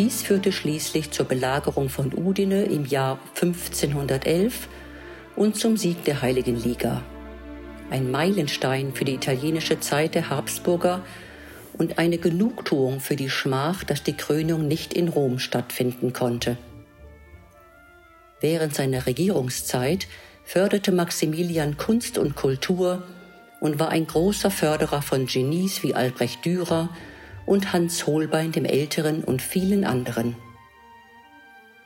Dies 0.00 0.22
führte 0.22 0.50
schließlich 0.50 1.10
zur 1.10 1.26
Belagerung 1.26 1.90
von 1.90 2.14
Udine 2.14 2.62
im 2.62 2.86
Jahr 2.86 3.18
1511 3.34 4.66
und 5.36 5.56
zum 5.56 5.76
Sieg 5.76 6.04
der 6.04 6.22
Heiligen 6.22 6.56
Liga 6.56 7.02
ein 7.90 8.10
Meilenstein 8.10 8.94
für 8.94 9.04
die 9.04 9.16
italienische 9.16 9.78
Zeit 9.78 10.14
der 10.14 10.30
Habsburger 10.30 11.04
und 11.74 11.98
eine 11.98 12.16
Genugtuung 12.16 13.00
für 13.00 13.14
die 13.14 13.28
Schmach, 13.28 13.84
dass 13.84 14.02
die 14.02 14.16
Krönung 14.16 14.66
nicht 14.66 14.94
in 14.94 15.08
Rom 15.08 15.38
stattfinden 15.38 16.14
konnte. 16.14 16.56
Während 18.40 18.74
seiner 18.74 19.04
Regierungszeit 19.04 20.08
förderte 20.44 20.92
Maximilian 20.92 21.76
Kunst 21.76 22.16
und 22.16 22.36
Kultur 22.36 23.02
und 23.60 23.78
war 23.78 23.90
ein 23.90 24.06
großer 24.06 24.50
Förderer 24.50 25.02
von 25.02 25.26
Genies 25.26 25.82
wie 25.82 25.92
Albrecht 25.92 26.42
Dürer 26.46 26.88
und 27.46 27.72
Hans 27.72 28.06
Holbein 28.06 28.52
dem 28.52 28.64
Älteren 28.64 29.24
und 29.24 29.42
vielen 29.42 29.84
anderen. 29.84 30.36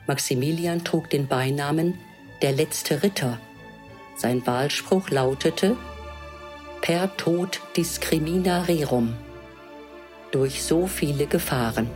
Maximilian 0.07 0.83
trug 0.83 1.09
den 1.09 1.27
Beinamen 1.27 1.95
der 2.41 2.51
letzte 2.51 3.01
Ritter. 3.01 3.39
Sein 4.15 4.45
Wahlspruch 4.45 5.09
lautete 5.09 5.75
per 6.81 7.17
Tod 7.17 7.61
discrimina 7.75 8.61
rerum. 8.63 9.15
Durch 10.31 10.61
so 10.61 10.85
viele 10.85 11.25
Gefahren. 11.25 11.89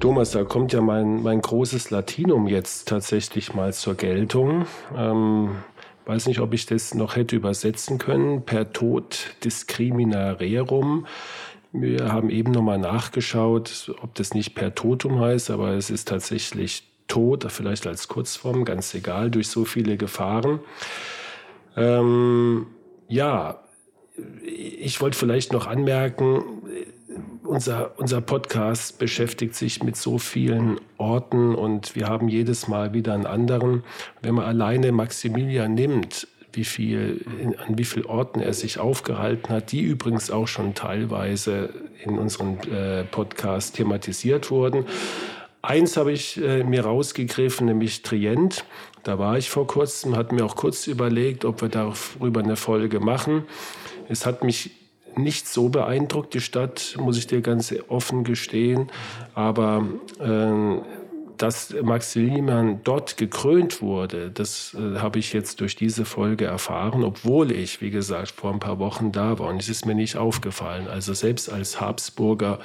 Thomas, 0.00 0.32
da 0.32 0.44
kommt 0.44 0.74
ja 0.74 0.82
mein, 0.82 1.22
mein 1.22 1.40
großes 1.40 1.90
Latinum 1.90 2.46
jetzt 2.46 2.88
tatsächlich 2.88 3.54
mal 3.54 3.72
zur 3.72 3.94
Geltung. 3.94 4.66
Ähm, 4.94 5.56
weiß 6.06 6.26
nicht, 6.26 6.40
ob 6.40 6.54
ich 6.54 6.66
das 6.66 6.94
noch 6.94 7.16
hätte 7.16 7.36
übersetzen 7.36 7.98
können. 7.98 8.44
Per 8.44 8.72
Tod 8.72 9.34
discrimina 9.42 10.32
rerum. 10.32 11.06
Wir 11.72 12.12
haben 12.12 12.30
eben 12.30 12.52
nochmal 12.52 12.78
nachgeschaut, 12.78 13.92
ob 14.00 14.14
das 14.14 14.32
nicht 14.34 14.54
per 14.54 14.74
Totum 14.74 15.20
heißt, 15.20 15.50
aber 15.50 15.70
es 15.70 15.90
ist 15.90 16.08
tatsächlich 16.08 16.84
Tod, 17.08 17.44
vielleicht 17.50 17.86
als 17.86 18.08
Kurzform, 18.08 18.64
ganz 18.64 18.94
egal, 18.94 19.30
durch 19.30 19.48
so 19.48 19.64
viele 19.64 19.96
Gefahren. 19.96 20.60
Ähm, 21.76 22.66
ja, 23.08 23.60
ich 24.42 25.00
wollte 25.00 25.18
vielleicht 25.18 25.52
noch 25.52 25.66
anmerken, 25.66 26.53
unser, 27.44 27.92
unser 27.98 28.20
Podcast 28.20 28.98
beschäftigt 28.98 29.54
sich 29.54 29.82
mit 29.82 29.96
so 29.96 30.18
vielen 30.18 30.80
Orten 30.96 31.54
und 31.54 31.94
wir 31.94 32.08
haben 32.08 32.28
jedes 32.28 32.68
Mal 32.68 32.92
wieder 32.92 33.14
einen 33.14 33.26
anderen. 33.26 33.84
Wenn 34.22 34.34
man 34.34 34.46
alleine 34.46 34.92
Maximilian 34.92 35.74
nimmt, 35.74 36.26
wie 36.52 36.64
viel, 36.64 37.24
an 37.66 37.78
wie 37.78 37.84
vielen 37.84 38.06
Orten 38.06 38.40
er 38.40 38.54
sich 38.54 38.78
aufgehalten 38.78 39.52
hat, 39.52 39.72
die 39.72 39.82
übrigens 39.82 40.30
auch 40.30 40.48
schon 40.48 40.74
teilweise 40.74 41.70
in 42.04 42.18
unserem 42.18 42.58
äh, 42.72 43.04
Podcast 43.04 43.76
thematisiert 43.76 44.50
wurden. 44.50 44.86
Eins 45.62 45.96
habe 45.96 46.12
ich 46.12 46.40
äh, 46.42 46.62
mir 46.62 46.84
rausgegriffen, 46.84 47.66
nämlich 47.66 48.02
Trient. 48.02 48.64
Da 49.02 49.18
war 49.18 49.36
ich 49.36 49.50
vor 49.50 49.66
kurzem, 49.66 50.16
hatte 50.16 50.34
mir 50.34 50.44
auch 50.44 50.56
kurz 50.56 50.86
überlegt, 50.86 51.44
ob 51.44 51.62
wir 51.62 51.68
darüber 51.68 52.40
eine 52.40 52.56
Folge 52.56 53.00
machen. 53.00 53.44
Es 54.08 54.26
hat 54.26 54.44
mich 54.44 54.70
nicht 55.16 55.48
so 55.48 55.68
beeindruckt, 55.68 56.34
die 56.34 56.40
Stadt, 56.40 56.96
muss 56.98 57.18
ich 57.18 57.26
dir 57.26 57.40
ganz 57.40 57.74
offen 57.88 58.24
gestehen. 58.24 58.90
Aber 59.34 59.84
äh, 60.20 60.80
dass 61.36 61.74
Maximilian 61.82 62.80
dort 62.84 63.16
gekrönt 63.16 63.82
wurde, 63.82 64.30
das 64.30 64.74
äh, 64.74 64.98
habe 64.98 65.18
ich 65.18 65.32
jetzt 65.32 65.60
durch 65.60 65.74
diese 65.76 66.04
Folge 66.04 66.44
erfahren, 66.44 67.02
obwohl 67.02 67.50
ich, 67.50 67.80
wie 67.80 67.90
gesagt, 67.90 68.32
vor 68.32 68.52
ein 68.52 68.60
paar 68.60 68.78
Wochen 68.78 69.10
da 69.12 69.38
war. 69.38 69.48
Und 69.48 69.60
es 69.60 69.68
ist 69.68 69.86
mir 69.86 69.94
nicht 69.94 70.16
aufgefallen. 70.16 70.88
Also 70.88 71.14
selbst 71.14 71.50
als 71.50 71.80
Habsburger 71.80 72.60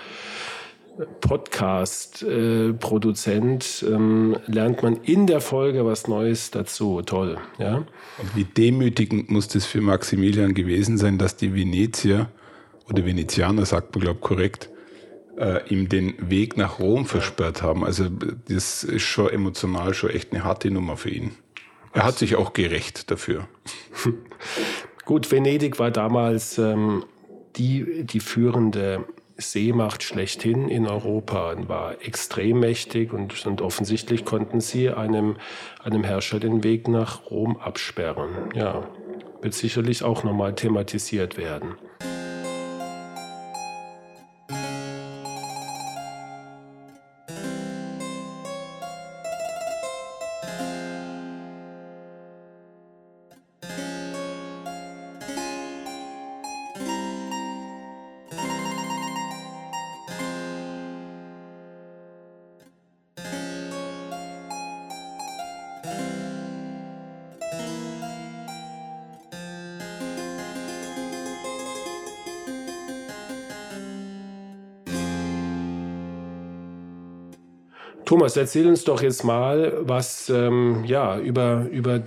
Podcast-Produzent 1.21 3.85
ähm, 3.87 4.35
lernt 4.47 4.83
man 4.83 4.97
in 4.97 5.27
der 5.27 5.39
Folge 5.39 5.85
was 5.85 6.09
Neues 6.09 6.51
dazu. 6.51 7.01
Toll. 7.01 7.37
Ja? 7.57 7.85
Wie 8.35 8.43
demütigend 8.43 9.31
muss 9.31 9.47
das 9.47 9.65
für 9.65 9.79
Maximilian 9.81 10.53
gewesen 10.53 10.97
sein, 10.97 11.17
dass 11.17 11.37
die 11.37 11.53
Venezier 11.53 12.27
oder 12.89 13.05
Venezianer, 13.05 13.65
sagt 13.65 13.95
man, 13.95 14.03
glaube 14.03 14.19
ich, 14.19 14.21
korrekt, 14.21 14.69
äh, 15.37 15.67
ihm 15.69 15.89
den 15.89 16.15
Weg 16.29 16.57
nach 16.57 16.79
Rom 16.79 17.05
versperrt 17.05 17.61
haben. 17.61 17.85
Also 17.85 18.07
das 18.09 18.83
ist 18.83 19.03
schon 19.03 19.29
emotional 19.29 19.93
schon 19.93 20.09
echt 20.09 20.33
eine 20.33 20.43
harte 20.43 20.69
Nummer 20.71 20.97
für 20.97 21.09
ihn. 21.09 21.31
Er 21.93 22.03
hat 22.03 22.17
sich 22.17 22.35
auch 22.35 22.53
gerecht 22.53 23.09
dafür. 23.09 23.47
Gut, 25.05 25.31
Venedig 25.31 25.79
war 25.79 25.89
damals 25.91 26.57
ähm, 26.57 27.03
die, 27.55 28.03
die 28.03 28.19
führende 28.19 29.05
Seemacht 29.37 30.03
schlechthin 30.03 30.67
in 30.67 30.85
Europa 30.85 31.51
und 31.51 31.69
war 31.69 32.05
extrem 32.05 32.59
mächtig 32.59 33.13
und, 33.13 33.45
und 33.45 33.61
offensichtlich 33.61 34.25
konnten 34.25 34.59
sie 34.59 34.89
einem, 34.89 35.37
einem 35.81 36.03
Herrscher 36.03 36.39
den 36.39 36.63
Weg 36.63 36.87
nach 36.87 37.31
Rom 37.31 37.57
absperren. 37.57 38.29
Ja, 38.53 38.87
wird 39.41 39.53
sicherlich 39.53 40.03
auch 40.03 40.23
nochmal 40.23 40.53
thematisiert 40.55 41.37
werden. 41.37 41.75
Thomas, 78.29 78.37
erzähl 78.37 78.67
uns 78.67 78.83
doch 78.83 79.01
jetzt 79.01 79.23
mal 79.23 79.73
was 79.81 80.29
ähm, 80.29 80.83
ja, 80.85 81.17
über, 81.17 81.65
über 81.71 81.99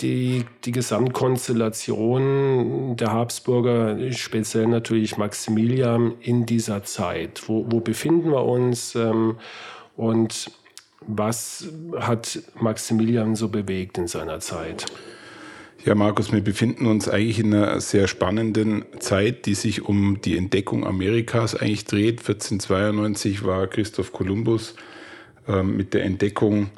die, 0.00 0.46
die 0.64 0.72
Gesamtkonstellation 0.72 2.96
der 2.96 3.12
Habsburger, 3.12 4.10
speziell 4.12 4.68
natürlich 4.68 5.18
Maximilian 5.18 6.14
in 6.22 6.46
dieser 6.46 6.82
Zeit. 6.84 7.42
Wo, 7.46 7.66
wo 7.68 7.80
befinden 7.80 8.30
wir 8.30 8.46
uns 8.46 8.94
ähm, 8.94 9.36
und 9.98 10.50
was 11.02 11.68
hat 11.98 12.40
Maximilian 12.58 13.36
so 13.36 13.48
bewegt 13.48 13.98
in 13.98 14.06
seiner 14.06 14.40
Zeit? 14.40 14.86
Ja, 15.84 15.94
Markus, 15.94 16.32
wir 16.32 16.40
befinden 16.40 16.86
uns 16.86 17.06
eigentlich 17.06 17.38
in 17.38 17.52
einer 17.52 17.82
sehr 17.82 18.08
spannenden 18.08 18.86
Zeit, 18.98 19.44
die 19.44 19.54
sich 19.54 19.82
um 19.82 20.22
die 20.22 20.38
Entdeckung 20.38 20.86
Amerikas 20.86 21.54
eigentlich 21.54 21.84
dreht. 21.84 22.20
1492 22.20 23.44
war 23.44 23.66
Christoph 23.66 24.14
Kolumbus 24.14 24.74
mit 25.62 25.94
der 25.94 26.04
Entdeckung 26.04 26.70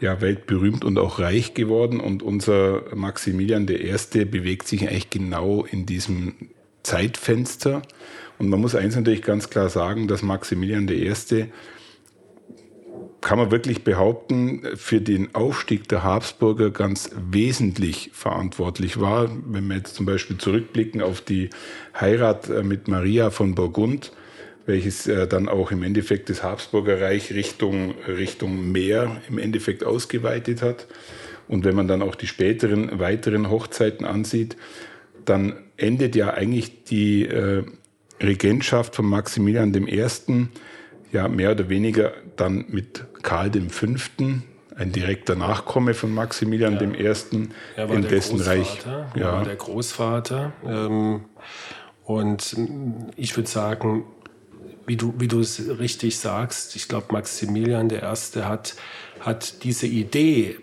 ja, 0.00 0.20
weltberühmt 0.20 0.84
und 0.84 0.98
auch 0.98 1.18
reich 1.18 1.54
geworden. 1.54 2.00
Und 2.00 2.22
unser 2.22 2.82
Maximilian 2.94 3.66
I. 3.68 4.24
bewegt 4.24 4.68
sich 4.68 4.88
eigentlich 4.88 5.10
genau 5.10 5.64
in 5.64 5.86
diesem 5.86 6.34
Zeitfenster. 6.82 7.82
Und 8.38 8.48
man 8.48 8.60
muss 8.60 8.74
eins 8.74 8.96
natürlich 8.96 9.22
ganz 9.22 9.50
klar 9.50 9.68
sagen, 9.68 10.06
dass 10.08 10.22
Maximilian 10.22 10.88
I. 10.88 11.12
kann 13.20 13.38
man 13.38 13.50
wirklich 13.50 13.84
behaupten, 13.84 14.62
für 14.74 15.00
den 15.00 15.34
Aufstieg 15.34 15.88
der 15.88 16.02
Habsburger 16.04 16.70
ganz 16.70 17.10
wesentlich 17.30 18.10
verantwortlich 18.12 19.00
war. 19.00 19.30
Wenn 19.46 19.66
wir 19.68 19.76
jetzt 19.76 19.94
zum 19.94 20.04
Beispiel 20.04 20.36
zurückblicken 20.36 21.00
auf 21.00 21.22
die 21.22 21.48
Heirat 21.98 22.50
äh, 22.50 22.62
mit 22.62 22.88
Maria 22.88 23.30
von 23.30 23.54
Burgund, 23.54 24.12
welches 24.66 25.06
äh, 25.06 25.26
dann 25.26 25.48
auch 25.48 25.70
im 25.70 25.82
Endeffekt 25.82 26.30
das 26.30 26.42
Habsburger 26.42 27.00
Reich 27.00 27.32
Richtung, 27.32 27.94
Richtung 28.06 28.72
Meer 28.72 29.20
im 29.28 29.38
Endeffekt 29.38 29.84
ausgeweitet 29.84 30.62
hat. 30.62 30.86
Und 31.48 31.64
wenn 31.64 31.74
man 31.74 31.88
dann 31.88 32.02
auch 32.02 32.14
die 32.14 32.26
späteren 32.26 32.98
weiteren 32.98 33.50
Hochzeiten 33.50 34.06
ansieht, 34.06 34.56
dann 35.24 35.56
endet 35.76 36.16
ja 36.16 36.32
eigentlich 36.32 36.84
die 36.84 37.26
äh, 37.26 37.64
Regentschaft 38.22 38.96
von 38.96 39.06
Maximilian 39.06 39.74
I. 39.74 40.06
ja 41.12 41.28
mehr 41.28 41.52
oder 41.52 41.68
weniger 41.68 42.12
dann 42.36 42.64
mit 42.68 43.04
Karl 43.22 43.50
V., 43.68 43.86
ein 44.76 44.90
direkter 44.90 45.36
Nachkomme 45.36 45.94
von 45.94 46.12
Maximilian 46.12 46.74
ja. 46.74 46.82
I., 46.82 47.48
er 47.76 47.88
war 47.88 47.96
in 47.96 48.02
dessen 48.02 48.40
Reich. 48.40 48.80
Er 48.86 49.10
ja. 49.14 49.32
war 49.32 49.44
der 49.44 49.56
Großvater. 49.56 50.52
Ähm, 50.66 51.20
und 52.04 52.56
ich 53.16 53.36
würde 53.36 53.48
sagen, 53.48 54.04
wie 54.86 54.96
du, 54.96 55.14
wie 55.18 55.28
du 55.28 55.40
es 55.40 55.78
richtig 55.78 56.18
sagst, 56.18 56.76
ich 56.76 56.88
glaube, 56.88 57.06
Maximilian 57.12 57.90
I. 57.90 58.00
hat, 58.42 58.74
hat 59.20 59.64
diese 59.64 59.86
Idee, 59.86 60.56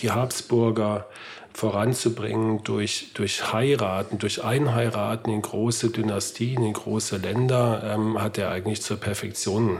die 0.00 0.10
Habsburger 0.10 1.06
voranzubringen 1.52 2.62
durch, 2.62 3.10
durch 3.14 3.52
Heiraten, 3.52 4.18
durch 4.18 4.44
Einheiraten 4.44 5.32
in 5.32 5.42
große 5.42 5.90
Dynastien, 5.90 6.62
in 6.62 6.72
große 6.72 7.16
Länder, 7.16 7.94
ähm, 7.96 8.22
hat 8.22 8.38
er 8.38 8.50
eigentlich 8.50 8.80
zur 8.80 8.98
Perfektion 8.98 9.78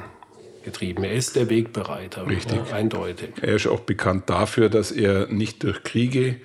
getrieben. 0.64 1.04
Er 1.04 1.12
ist 1.12 1.37
der 1.37 1.49
Wegbereiter, 1.49 2.26
Richtig. 2.26 2.59
Ja, 2.68 2.76
eindeutig. 2.76 3.30
Er 3.40 3.54
ist 3.54 3.68
auch 3.68 3.80
bekannt 3.80 4.28
dafür, 4.28 4.68
dass 4.68 4.90
er 4.90 5.28
nicht 5.28 5.62
durch 5.62 5.85
Kriege 5.85 6.40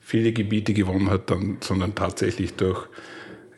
viele 0.00 0.32
Gebiete 0.32 0.72
gewonnen 0.72 1.10
hat, 1.10 1.30
dann, 1.30 1.58
sondern 1.60 1.96
tatsächlich 1.96 2.54
durch 2.54 2.86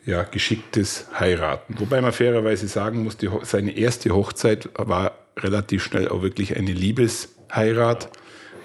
ja, 0.05 0.23
geschicktes 0.23 1.07
Heiraten. 1.19 1.75
Wobei 1.79 2.01
man 2.01 2.11
fairerweise 2.11 2.67
sagen 2.67 3.03
muss, 3.03 3.17
die, 3.17 3.29
seine 3.43 3.77
erste 3.77 4.13
Hochzeit 4.13 4.69
war 4.75 5.13
relativ 5.37 5.83
schnell 5.83 6.09
auch 6.09 6.21
wirklich 6.21 6.57
eine 6.57 6.71
Liebesheirat. 6.71 8.09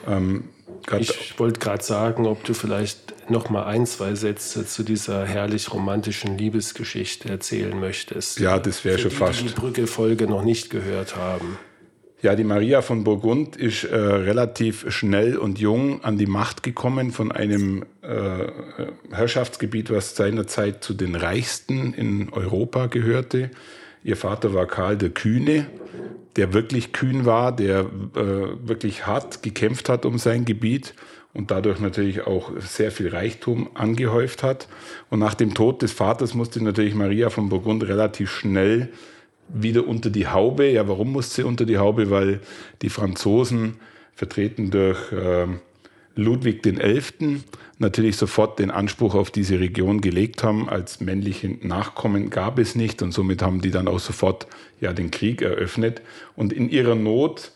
Ähm, 0.06 0.44
ich 0.98 1.38
wollte 1.38 1.60
gerade 1.60 1.82
sagen, 1.82 2.26
ob 2.26 2.44
du 2.44 2.52
vielleicht 2.52 3.30
noch 3.30 3.48
mal 3.48 3.64
ein, 3.64 3.86
zwei 3.86 4.14
Sätze 4.14 4.66
zu 4.66 4.82
dieser 4.82 5.24
herrlich 5.24 5.72
romantischen 5.72 6.36
Liebesgeschichte 6.36 7.28
erzählen 7.28 7.78
möchtest. 7.78 8.38
Ja, 8.38 8.58
das 8.58 8.84
wäre 8.84 8.98
schon 8.98 9.10
die, 9.10 9.16
fast. 9.16 9.40
Die 9.40 9.46
die 9.46 9.54
Brücke-Folge 9.54 10.26
noch 10.26 10.44
nicht 10.44 10.68
gehört 10.68 11.16
haben. 11.16 11.58
Ja, 12.24 12.34
die 12.34 12.44
Maria 12.44 12.80
von 12.80 13.04
Burgund 13.04 13.54
ist 13.54 13.84
äh, 13.84 13.94
relativ 13.94 14.90
schnell 14.90 15.36
und 15.36 15.58
jung 15.58 16.02
an 16.02 16.16
die 16.16 16.24
Macht 16.24 16.62
gekommen 16.62 17.10
von 17.12 17.30
einem 17.30 17.84
äh, 18.00 18.46
Herrschaftsgebiet, 19.10 19.90
was 19.90 20.16
seinerzeit 20.16 20.82
zu 20.82 20.94
den 20.94 21.16
reichsten 21.16 21.92
in 21.92 22.32
Europa 22.32 22.86
gehörte. 22.86 23.50
Ihr 24.04 24.16
Vater 24.16 24.54
war 24.54 24.64
Karl 24.64 24.96
der 24.96 25.10
Kühne, 25.10 25.66
der 26.36 26.54
wirklich 26.54 26.94
kühn 26.94 27.26
war, 27.26 27.54
der 27.54 27.80
äh, 27.80 27.86
wirklich 28.14 29.06
hart 29.06 29.42
gekämpft 29.42 29.90
hat 29.90 30.06
um 30.06 30.16
sein 30.16 30.46
Gebiet 30.46 30.94
und 31.34 31.50
dadurch 31.50 31.78
natürlich 31.78 32.26
auch 32.26 32.52
sehr 32.58 32.90
viel 32.90 33.10
Reichtum 33.10 33.68
angehäuft 33.74 34.42
hat. 34.42 34.66
Und 35.10 35.18
nach 35.18 35.34
dem 35.34 35.52
Tod 35.52 35.82
des 35.82 35.92
Vaters 35.92 36.32
musste 36.32 36.64
natürlich 36.64 36.94
Maria 36.94 37.28
von 37.28 37.50
Burgund 37.50 37.86
relativ 37.86 38.30
schnell 38.30 38.88
wieder 39.48 39.86
unter 39.86 40.10
die 40.10 40.26
Haube. 40.26 40.70
Ja, 40.70 40.88
warum 40.88 41.12
musste 41.12 41.36
sie 41.36 41.42
unter 41.44 41.64
die 41.64 41.78
Haube? 41.78 42.10
Weil 42.10 42.40
die 42.82 42.90
Franzosen, 42.90 43.76
vertreten 44.14 44.70
durch 44.70 45.12
äh, 45.12 45.46
Ludwig 46.14 46.62
XI., 46.62 47.42
natürlich 47.78 48.16
sofort 48.16 48.60
den 48.60 48.70
Anspruch 48.70 49.14
auf 49.14 49.30
diese 49.30 49.58
Region 49.58 50.00
gelegt 50.00 50.44
haben. 50.44 50.68
Als 50.68 51.00
männliche 51.00 51.48
Nachkommen 51.48 52.30
gab 52.30 52.58
es 52.58 52.76
nicht 52.76 53.02
und 53.02 53.12
somit 53.12 53.42
haben 53.42 53.60
die 53.60 53.72
dann 53.72 53.88
auch 53.88 53.98
sofort 53.98 54.46
ja, 54.80 54.92
den 54.92 55.10
Krieg 55.10 55.42
eröffnet. 55.42 56.00
Und 56.36 56.52
in 56.52 56.68
ihrer 56.68 56.94
Not 56.94 57.52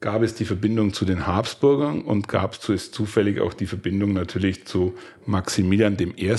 gab 0.00 0.22
es 0.22 0.34
die 0.34 0.44
Verbindung 0.44 0.92
zu 0.92 1.04
den 1.04 1.26
Habsburgern 1.26 2.02
und 2.02 2.28
gab 2.28 2.56
es 2.68 2.90
zufällig 2.92 3.40
auch 3.40 3.52
die 3.52 3.66
Verbindung 3.66 4.12
natürlich 4.12 4.64
zu 4.64 4.94
Maximilian 5.26 5.96
I. 5.98 6.34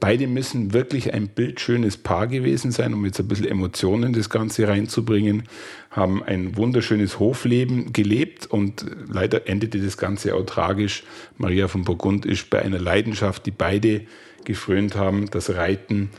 Beide 0.00 0.28
müssen 0.28 0.72
wirklich 0.72 1.12
ein 1.12 1.26
bildschönes 1.26 1.96
Paar 1.96 2.28
gewesen 2.28 2.70
sein, 2.70 2.94
um 2.94 3.04
jetzt 3.04 3.18
ein 3.18 3.26
bisschen 3.26 3.48
Emotionen 3.48 4.04
in 4.04 4.12
das 4.12 4.30
Ganze 4.30 4.68
reinzubringen, 4.68 5.44
haben 5.90 6.22
ein 6.22 6.56
wunderschönes 6.56 7.18
Hofleben 7.18 7.92
gelebt 7.92 8.46
und 8.46 8.86
leider 9.08 9.48
endete 9.48 9.80
das 9.80 9.96
Ganze 9.96 10.36
auch 10.36 10.46
tragisch. 10.46 11.02
Maria 11.36 11.66
von 11.66 11.82
Burgund 11.82 12.26
ist 12.26 12.48
bei 12.48 12.62
einer 12.62 12.78
Leidenschaft, 12.78 13.44
die 13.46 13.50
beide 13.50 14.02
gefrönt 14.44 14.94
haben, 14.94 15.28
das 15.30 15.50
Reiten 15.50 16.10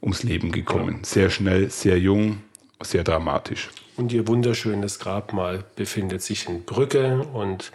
ums 0.00 0.22
Leben 0.22 0.52
gekommen. 0.52 1.00
Sehr 1.02 1.28
schnell, 1.28 1.70
sehr 1.70 1.98
jung, 1.98 2.38
sehr 2.82 3.02
dramatisch. 3.02 3.68
Und 3.96 4.12
ihr 4.12 4.26
wunderschönes 4.26 4.98
Grabmal 4.98 5.64
befindet 5.76 6.22
sich 6.22 6.48
in 6.48 6.64
Brügge 6.64 7.26
und 7.32 7.70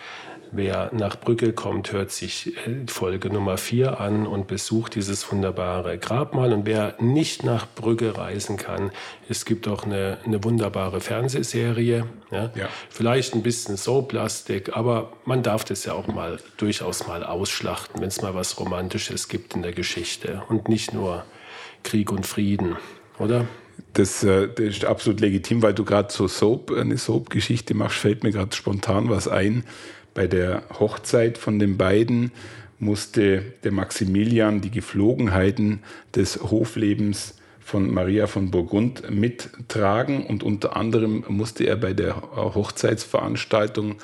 Wer 0.51 0.89
nach 0.93 1.19
Brügge 1.19 1.53
kommt, 1.53 1.91
hört 1.91 2.11
sich 2.11 2.57
äh, 2.67 2.87
Folge 2.87 3.29
Nummer 3.29 3.57
4 3.57 3.99
an 3.99 4.25
und 4.25 4.47
besucht 4.47 4.95
dieses 4.95 5.31
wunderbare 5.31 5.99
Grabmal. 5.99 6.53
Und 6.53 6.65
wer 6.65 6.95
nicht 6.99 7.43
nach 7.43 7.67
Brügge 7.75 8.17
reisen 8.17 8.57
kann, 8.57 8.91
es 9.27 9.45
gibt 9.45 9.67
auch 9.67 9.83
eine, 9.83 10.17
eine 10.25 10.43
wunderbare 10.43 11.01
Fernsehserie. 11.01 12.05
Ja? 12.31 12.51
ja? 12.55 12.69
Vielleicht 12.89 13.35
ein 13.35 13.43
bisschen 13.43 13.77
so 13.77 14.01
Plastik, 14.01 14.75
aber 14.75 15.13
man 15.23 15.43
darf 15.43 15.65
das 15.65 15.85
ja 15.85 15.93
auch 15.93 16.07
mal 16.07 16.39
durchaus 16.57 17.05
mal 17.05 17.23
ausschlachten, 17.23 18.01
wenn 18.01 18.07
es 18.07 18.21
mal 18.23 18.33
was 18.33 18.59
Romantisches 18.59 19.27
gibt 19.27 19.53
in 19.53 19.61
der 19.61 19.73
Geschichte 19.73 20.41
und 20.49 20.67
nicht 20.67 20.93
nur 20.93 21.25
Krieg 21.83 22.11
und 22.11 22.25
Frieden, 22.25 22.75
oder? 23.19 23.45
Das, 23.99 24.23
äh, 24.23 24.47
das 24.47 24.65
ist 24.65 24.85
absolut 24.85 25.19
legitim, 25.19 25.61
weil 25.61 25.73
du 25.73 25.83
gerade 25.83 26.09
so 26.09 26.29
Soap, 26.29 26.71
eine 26.71 26.97
Soap-Geschichte 26.97 27.73
machst, 27.73 27.97
fällt 27.97 28.23
mir 28.23 28.31
gerade 28.31 28.55
spontan 28.55 29.09
was 29.09 29.27
ein. 29.27 29.65
Bei 30.13 30.25
der 30.25 30.63
Hochzeit 30.79 31.37
von 31.37 31.59
den 31.59 31.75
beiden 31.75 32.31
musste 32.79 33.43
der 33.65 33.73
Maximilian 33.73 34.61
die 34.61 34.71
Geflogenheiten 34.71 35.79
des 36.15 36.41
Hoflebens 36.41 37.35
von 37.59 37.93
Maria 37.93 38.27
von 38.27 38.51
Burgund 38.51 39.09
mittragen 39.11 40.25
und 40.25 40.43
unter 40.43 40.77
anderem 40.77 41.25
musste 41.27 41.65
er 41.65 41.75
bei 41.75 41.91
der 41.91 42.15
Hochzeitsveranstaltung 42.15 43.95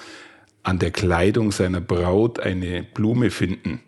an 0.63 0.77
der 0.77 0.91
Kleidung 0.91 1.53
seiner 1.53 1.79
Braut 1.79 2.41
eine 2.41 2.83
Blume 2.83 3.31
finden. 3.31 3.79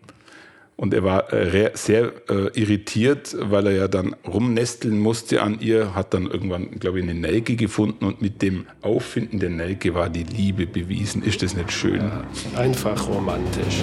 Und 0.80 0.94
er 0.94 1.02
war 1.02 1.32
äh, 1.32 1.72
sehr 1.74 2.12
äh, 2.30 2.56
irritiert, 2.56 3.36
weil 3.40 3.66
er 3.66 3.72
ja 3.72 3.88
dann 3.88 4.14
rumnesteln 4.24 4.96
musste 4.96 5.42
an 5.42 5.58
ihr, 5.58 5.96
hat 5.96 6.14
dann 6.14 6.30
irgendwann, 6.30 6.70
glaube 6.78 7.00
ich, 7.00 7.04
eine 7.04 7.14
Nelke 7.14 7.56
gefunden 7.56 8.04
und 8.04 8.22
mit 8.22 8.42
dem 8.42 8.66
Auffinden 8.80 9.40
der 9.40 9.50
Nelke 9.50 9.94
war 9.94 10.08
die 10.08 10.22
Liebe 10.22 10.66
bewiesen. 10.66 11.24
Ist 11.24 11.42
das 11.42 11.56
nicht 11.56 11.72
schön? 11.72 11.96
Ja, 11.96 12.22
einfach 12.56 13.08
romantisch. 13.08 13.82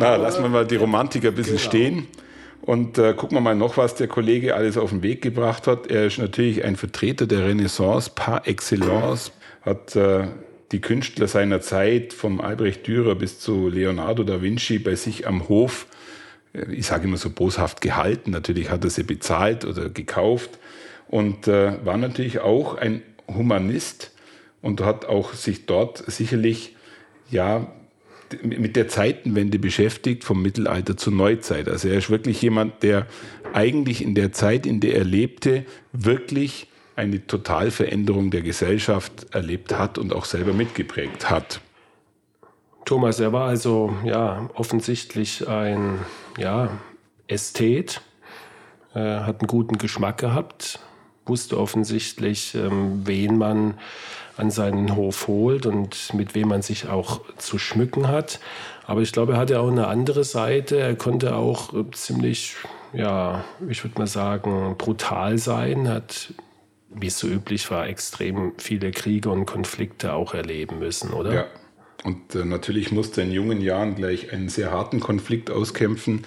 Na, 0.00 0.16
lassen 0.16 0.42
wir 0.42 0.48
mal 0.48 0.66
die 0.66 0.76
Romantik 0.76 1.26
ein 1.26 1.34
bisschen 1.34 1.56
genau. 1.56 1.68
stehen. 1.68 2.06
Und 2.62 2.98
äh, 2.98 3.14
gucken 3.14 3.36
wir 3.36 3.40
mal 3.40 3.54
noch, 3.54 3.76
was 3.76 3.94
der 3.94 4.08
Kollege 4.08 4.54
alles 4.54 4.76
auf 4.76 4.90
den 4.90 5.02
Weg 5.02 5.22
gebracht 5.22 5.66
hat. 5.66 5.86
Er 5.86 6.06
ist 6.06 6.18
natürlich 6.18 6.64
ein 6.64 6.76
Vertreter 6.76 7.26
der 7.26 7.46
Renaissance 7.46 8.10
par 8.14 8.46
excellence, 8.46 9.32
hat 9.62 9.96
äh, 9.96 10.28
die 10.72 10.80
Künstler 10.80 11.26
seiner 11.26 11.60
Zeit, 11.60 12.12
vom 12.12 12.40
Albrecht 12.40 12.86
Dürer 12.86 13.14
bis 13.14 13.40
zu 13.40 13.68
Leonardo 13.68 14.22
da 14.22 14.42
Vinci, 14.42 14.78
bei 14.78 14.94
sich 14.94 15.26
am 15.26 15.48
Hof, 15.48 15.86
äh, 16.54 16.72
ich 16.72 16.86
sage 16.86 17.04
immer 17.04 17.16
so 17.16 17.30
boshaft 17.30 17.80
gehalten. 17.80 18.30
Natürlich 18.30 18.70
hat 18.70 18.84
er 18.84 18.90
sie 18.90 19.02
bezahlt 19.02 19.64
oder 19.64 19.88
gekauft 19.88 20.58
und 21.08 21.48
äh, 21.48 21.84
war 21.84 21.96
natürlich 21.96 22.40
auch 22.40 22.76
ein 22.76 23.02
Humanist 23.26 24.12
und 24.62 24.80
hat 24.82 25.06
auch 25.06 25.32
sich 25.34 25.66
dort 25.66 25.98
sicherlich 26.10 26.76
ja 27.30 27.66
mit 28.42 28.76
der 28.76 28.88
Zeitenwende 28.88 29.58
beschäftigt, 29.58 30.24
vom 30.24 30.42
Mittelalter 30.42 30.96
zur 30.96 31.12
Neuzeit. 31.12 31.68
Also 31.68 31.88
er 31.88 31.98
ist 31.98 32.10
wirklich 32.10 32.40
jemand, 32.42 32.82
der 32.82 33.06
eigentlich 33.52 34.02
in 34.02 34.14
der 34.14 34.32
Zeit, 34.32 34.66
in 34.66 34.80
der 34.80 34.96
er 34.96 35.04
lebte, 35.04 35.64
wirklich 35.92 36.68
eine 36.96 37.26
Totalveränderung 37.26 38.30
der 38.30 38.42
Gesellschaft 38.42 39.34
erlebt 39.34 39.76
hat 39.76 39.98
und 39.98 40.12
auch 40.12 40.24
selber 40.24 40.52
mitgeprägt 40.52 41.30
hat. 41.30 41.60
Thomas, 42.84 43.20
er 43.20 43.32
war 43.32 43.48
also 43.48 43.94
ja 44.04 44.50
offensichtlich 44.54 45.46
ein 45.48 45.98
ja, 46.38 46.70
Ästhet, 47.26 48.02
er 48.92 49.26
hat 49.26 49.40
einen 49.40 49.46
guten 49.46 49.78
Geschmack 49.78 50.18
gehabt, 50.18 50.80
wusste 51.26 51.58
offensichtlich, 51.58 52.54
ähm, 52.54 53.02
wen 53.04 53.38
man 53.38 53.74
an 54.36 54.50
seinen 54.50 54.96
Hof 54.96 55.28
holt 55.28 55.66
und 55.66 56.14
mit 56.14 56.34
wem 56.34 56.48
man 56.48 56.62
sich 56.62 56.88
auch 56.88 57.20
zu 57.36 57.58
schmücken 57.58 58.08
hat. 58.08 58.40
Aber 58.86 59.02
ich 59.02 59.12
glaube, 59.12 59.34
er 59.34 59.38
hatte 59.38 59.60
auch 59.60 59.70
eine 59.70 59.86
andere 59.86 60.24
Seite. 60.24 60.78
Er 60.78 60.96
konnte 60.96 61.36
auch 61.36 61.74
äh, 61.74 61.84
ziemlich, 61.92 62.56
ja, 62.92 63.44
ich 63.68 63.84
würde 63.84 63.98
mal 63.98 64.06
sagen, 64.06 64.74
brutal 64.78 65.38
sein, 65.38 65.88
hat, 65.88 66.32
wie 66.88 67.06
es 67.06 67.18
so 67.18 67.28
üblich 67.28 67.70
war, 67.70 67.86
extrem 67.86 68.52
viele 68.58 68.90
Kriege 68.90 69.30
und 69.30 69.46
Konflikte 69.46 70.12
auch 70.12 70.34
erleben 70.34 70.80
müssen, 70.80 71.12
oder? 71.12 71.32
Ja. 71.32 71.46
Und 72.02 72.34
äh, 72.34 72.44
natürlich 72.44 72.92
musste 72.92 73.22
in 73.22 73.30
jungen 73.30 73.60
Jahren 73.60 73.94
gleich 73.94 74.32
einen 74.32 74.48
sehr 74.48 74.72
harten 74.72 75.00
Konflikt 75.00 75.50
auskämpfen. 75.50 76.24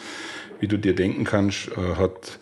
Wie 0.59 0.67
du 0.67 0.77
dir 0.77 0.95
denken 0.95 1.23
kannst, 1.23 1.69
äh, 1.69 1.95
hat 1.95 2.39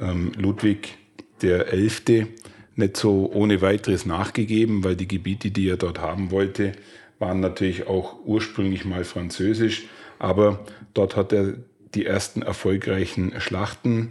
ähm, 0.00 0.32
Ludwig 0.36 0.96
der 1.42 1.72
Elfte 1.72 2.28
nicht 2.76 2.96
so 2.96 3.30
ohne 3.32 3.60
weiteres 3.60 4.06
nachgegeben, 4.06 4.84
weil 4.84 4.96
die 4.96 5.08
Gebiete, 5.08 5.50
die 5.50 5.68
er 5.68 5.76
dort 5.76 6.00
haben 6.00 6.30
wollte, 6.30 6.72
waren 7.18 7.40
natürlich 7.40 7.86
auch 7.86 8.16
ursprünglich 8.24 8.84
mal 8.84 9.04
französisch. 9.04 9.84
Aber 10.18 10.60
dort 10.94 11.16
hat 11.16 11.32
er 11.32 11.54
die 11.94 12.06
ersten 12.06 12.42
erfolgreichen 12.42 13.40
Schlachten 13.40 14.10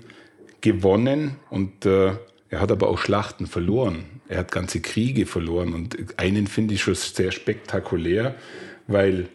gewonnen 0.61 1.35
und 1.49 1.85
äh, 1.85 2.13
er 2.49 2.61
hat 2.61 2.71
aber 2.71 2.87
auch 2.87 2.99
Schlachten 2.99 3.47
verloren. 3.47 4.05
Er 4.29 4.39
hat 4.39 4.51
ganze 4.51 4.79
Kriege 4.79 5.25
verloren 5.25 5.73
und 5.73 6.17
einen 6.17 6.47
finde 6.47 6.75
ich 6.75 6.83
schon 6.83 6.95
sehr 6.95 7.31
spektakulär, 7.31 8.35
weil 8.87 9.27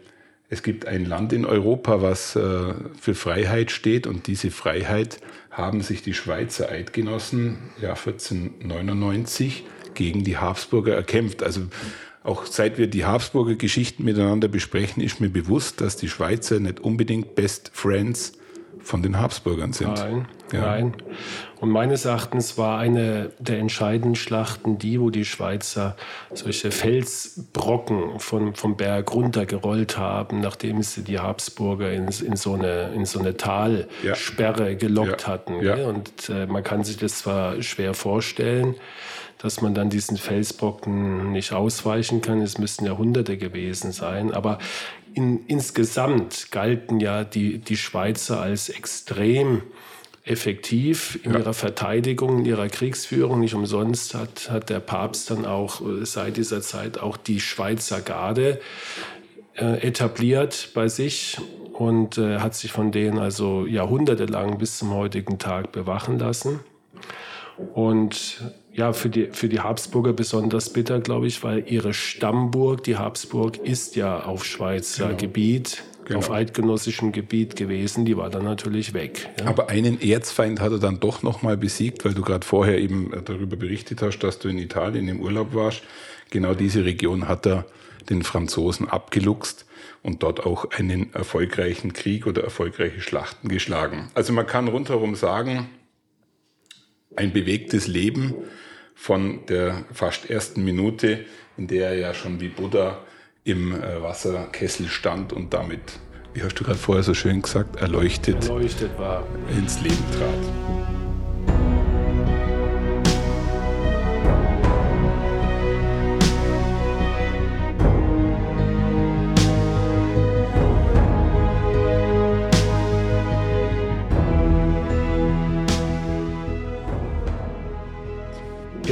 es 0.51 0.63
gibt 0.63 0.87
ein 0.87 1.05
Land 1.05 1.33
in 1.33 1.45
Europa, 1.45 2.01
was 2.01 2.35
äh, 2.35 2.73
für 2.99 3.15
Freiheit 3.15 3.71
steht 3.71 4.07
und 4.07 4.27
diese 4.27 4.51
Freiheit 4.51 5.21
haben 5.51 5.83
sich 5.83 6.03
die 6.03 6.15
Schweizer 6.15 6.71
Eidgenossen 6.71 7.59
ja 7.81 7.91
1499 7.91 9.65
gegen 9.95 10.25
die 10.25 10.39
Habsburger 10.39 10.95
erkämpft. 10.95 11.43
Also 11.43 11.63
auch 12.23 12.47
seit 12.47 12.79
wir 12.79 12.87
die 12.87 13.05
Habsburger 13.05 13.57
Geschichten 13.57 14.05
miteinander 14.05 14.49
besprechen, 14.49 15.03
ist 15.03 15.21
mir 15.21 15.31
bewusst, 15.31 15.81
dass 15.81 15.97
die 15.97 16.09
Schweizer 16.09 16.61
nicht 16.61 16.81
unbedingt 16.81 17.35
Best 17.35 17.71
Friends 17.75 18.33
von 18.89 19.03
den 19.03 19.21
Habsburgern 19.21 19.75
sind. 19.75 19.93
Nein, 19.97 20.29
ja. 20.51 20.61
nein. 20.63 20.95
Und 21.61 21.69
meines 21.69 22.07
Erachtens 22.07 22.57
war 22.57 22.79
eine 22.79 23.31
der 23.39 23.59
entscheidenden 23.59 24.15
Schlachten 24.15 24.79
die, 24.79 24.99
wo 24.99 25.11
die 25.11 25.27
Schweizer 25.27 25.95
solche 26.33 26.71
Felsbrocken 26.71 28.19
von, 28.19 28.55
vom 28.55 28.79
Berg 28.79 29.13
runtergerollt 29.13 29.99
haben, 29.99 30.41
nachdem 30.41 30.83
sie 30.83 31.05
die 31.05 31.19
Habsburger 31.19 31.93
in, 31.93 32.09
in, 32.09 32.37
so, 32.37 32.55
eine, 32.55 32.91
in 32.95 33.05
so 33.05 33.19
eine 33.19 33.37
Talsperre 33.37 34.75
gelockt 34.77 35.23
ja. 35.23 35.29
hatten. 35.29 35.63
Ja. 35.63 35.75
Und 35.87 36.31
äh, 36.31 36.47
man 36.47 36.65
kann 36.65 36.83
sich 36.83 36.97
das 36.97 37.19
zwar 37.19 37.61
schwer 37.61 37.93
vorstellen, 37.93 38.75
dass 39.39 39.61
man 39.61 39.75
dann 39.75 39.91
diesen 39.91 40.17
Felsbrocken 40.17 41.33
nicht 41.33 41.53
ausweichen 41.53 42.23
kann. 42.23 42.41
Es 42.41 42.59
müssten 42.59 42.87
Jahrhunderte 42.87 43.37
gewesen 43.37 43.93
sein. 43.93 44.33
Aber 44.33 44.59
in, 45.15 45.47
insgesamt 45.47 46.49
galten 46.51 47.01
ja 47.01 47.25
die, 47.25 47.59
die 47.59 47.77
Schweizer 47.77 48.41
als 48.41 48.69
extrem 48.69 49.63
effektiv 50.25 51.19
in 51.25 51.33
ja. 51.33 51.39
ihrer 51.39 51.55
Verteidigung, 51.55 52.41
in 52.41 52.45
ihrer 52.45 52.69
Kriegsführung. 52.69 53.41
Nicht 53.41 53.55
umsonst 53.55 54.15
hat, 54.15 54.51
hat 54.51 54.71
der 54.71 54.81
Papst 54.81 55.31
dann 55.31 55.47
auch 55.47 55.81
äh, 55.81 56.05
seit 56.05 56.37
dieser 56.37 56.61
Zeit 56.61 56.99
auch 56.99 57.17
die 57.17 57.41
Schweizer 57.41 58.01
Garde 58.01 58.61
äh, 59.57 59.87
etabliert 59.87 60.71
bei 60.75 60.89
sich 60.89 61.39
und 61.73 62.19
äh, 62.19 62.39
hat 62.39 62.55
sich 62.55 62.73
von 62.73 62.93
denen 62.93 63.19
also 63.19 63.67
jahrhundertelang 63.67 64.59
bis 64.59 64.79
zum 64.79 64.95
heutigen 64.95 65.39
Tag 65.39 65.73
bewachen 65.73 66.19
lassen. 66.19 66.61
Und 67.75 68.41
ja, 68.79 68.93
für 68.93 69.09
die, 69.09 69.27
für 69.33 69.49
die 69.49 69.59
Habsburger 69.59 70.13
besonders 70.13 70.73
bitter, 70.73 71.01
glaube 71.01 71.27
ich, 71.27 71.43
weil 71.43 71.65
ihre 71.67 71.93
Stammburg, 71.93 72.85
die 72.85 72.97
Habsburg, 72.97 73.57
ist 73.57 73.97
ja 73.97 74.23
auf 74.23 74.45
Schweizer 74.45 75.07
genau. 75.07 75.19
Gebiet, 75.19 75.83
genau. 76.05 76.21
auf 76.21 76.31
eidgenössischem 76.31 77.11
Gebiet 77.11 77.57
gewesen. 77.57 78.05
Die 78.05 78.17
war 78.17 78.31
dann 78.31 78.45
natürlich 78.45 78.95
weg. 78.95 79.29
Ja. 79.41 79.47
Aber 79.47 79.69
einen 79.69 80.01
Erzfeind 80.01 80.61
hat 80.61 80.71
er 80.71 80.79
dann 80.79 81.01
doch 81.01 81.25
nochmal 81.25 81.57
besiegt, 81.57 82.05
weil 82.05 82.15
du 82.15 82.23
gerade 82.23 82.47
vorher 82.47 82.79
eben 82.79 83.11
darüber 83.25 83.57
berichtet 83.57 84.01
hast, 84.01 84.21
dass 84.21 84.39
du 84.39 84.49
in 84.49 84.59
Italien 84.59 85.09
im 85.09 85.21
Urlaub 85.21 85.55
warst. 85.55 85.83
Genau 86.31 86.55
diese 86.55 86.85
Region 86.85 87.27
hat 87.27 87.47
er 87.49 87.67
den 88.09 88.23
Franzosen 88.23 88.89
abgeluchst 88.89 89.67
und 90.05 90.23
dort 90.23 90.47
auch 90.47 90.71
einen 90.71 91.13
erfolgreichen 91.15 91.95
Krieg 91.95 92.29
oder 92.29 92.45
erfolgreiche 92.45 93.01
Schlachten 93.01 93.49
geschlagen. 93.49 94.09
Also 94.15 94.33
man 94.33 94.47
kann 94.47 94.69
rundherum 94.69 95.17
sagen, 95.17 95.69
ein 97.17 97.33
bewegtes 97.33 97.89
Leben 97.89 98.35
von 98.99 99.47
der 99.47 99.85
fast 99.93 100.29
ersten 100.29 100.65
Minute, 100.65 101.25
in 101.57 101.69
der 101.69 101.91
er 101.91 101.97
ja 101.97 102.15
schon 102.15 102.41
wie 102.41 102.49
Buddha 102.49 102.99
im 103.45 103.73
äh, 103.73 104.03
Wasserkessel 104.03 104.89
stand 104.89 105.33
und 105.33 105.55
damit, 105.55 105.81
wie 106.35 106.43
hast 106.43 106.57
du 106.57 106.65
gerade 106.65 106.79
vorher 106.79 107.05
so 107.05 107.15
schön 107.15 107.41
gesagt, 107.41 107.77
erleuchtet, 107.77 108.49
erleuchtet 108.49 108.99
war. 108.99 109.25
ins 109.57 109.81
Leben 109.81 110.05
trat. 110.19 111.08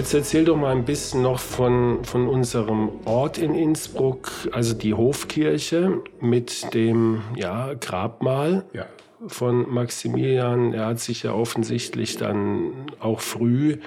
Jetzt 0.07 0.15
erzähl 0.15 0.45
doch 0.45 0.57
mal 0.57 0.71
ein 0.71 0.85
bisschen 0.85 1.23
noch 1.23 1.41
von, 1.41 2.05
von 2.05 2.29
unserem 2.29 2.91
Ort 3.07 3.39
in 3.39 3.57
Innsbruck, 3.57 4.31
also 4.53 4.73
die 4.73 4.95
Hofkirche 4.95 6.01
mit 6.21 6.73
dem 6.75 7.23
ja, 7.35 7.75
Grabmal 7.75 8.65
ja. 8.73 8.87
von 9.27 9.69
Maximilian. 9.69 10.73
Er 10.75 10.87
hat 10.87 11.01
sich 11.01 11.25
ja 11.25 11.33
offensichtlich 11.33 12.19
dann 12.19 12.87
auch 13.01 13.19
früh 13.19 13.79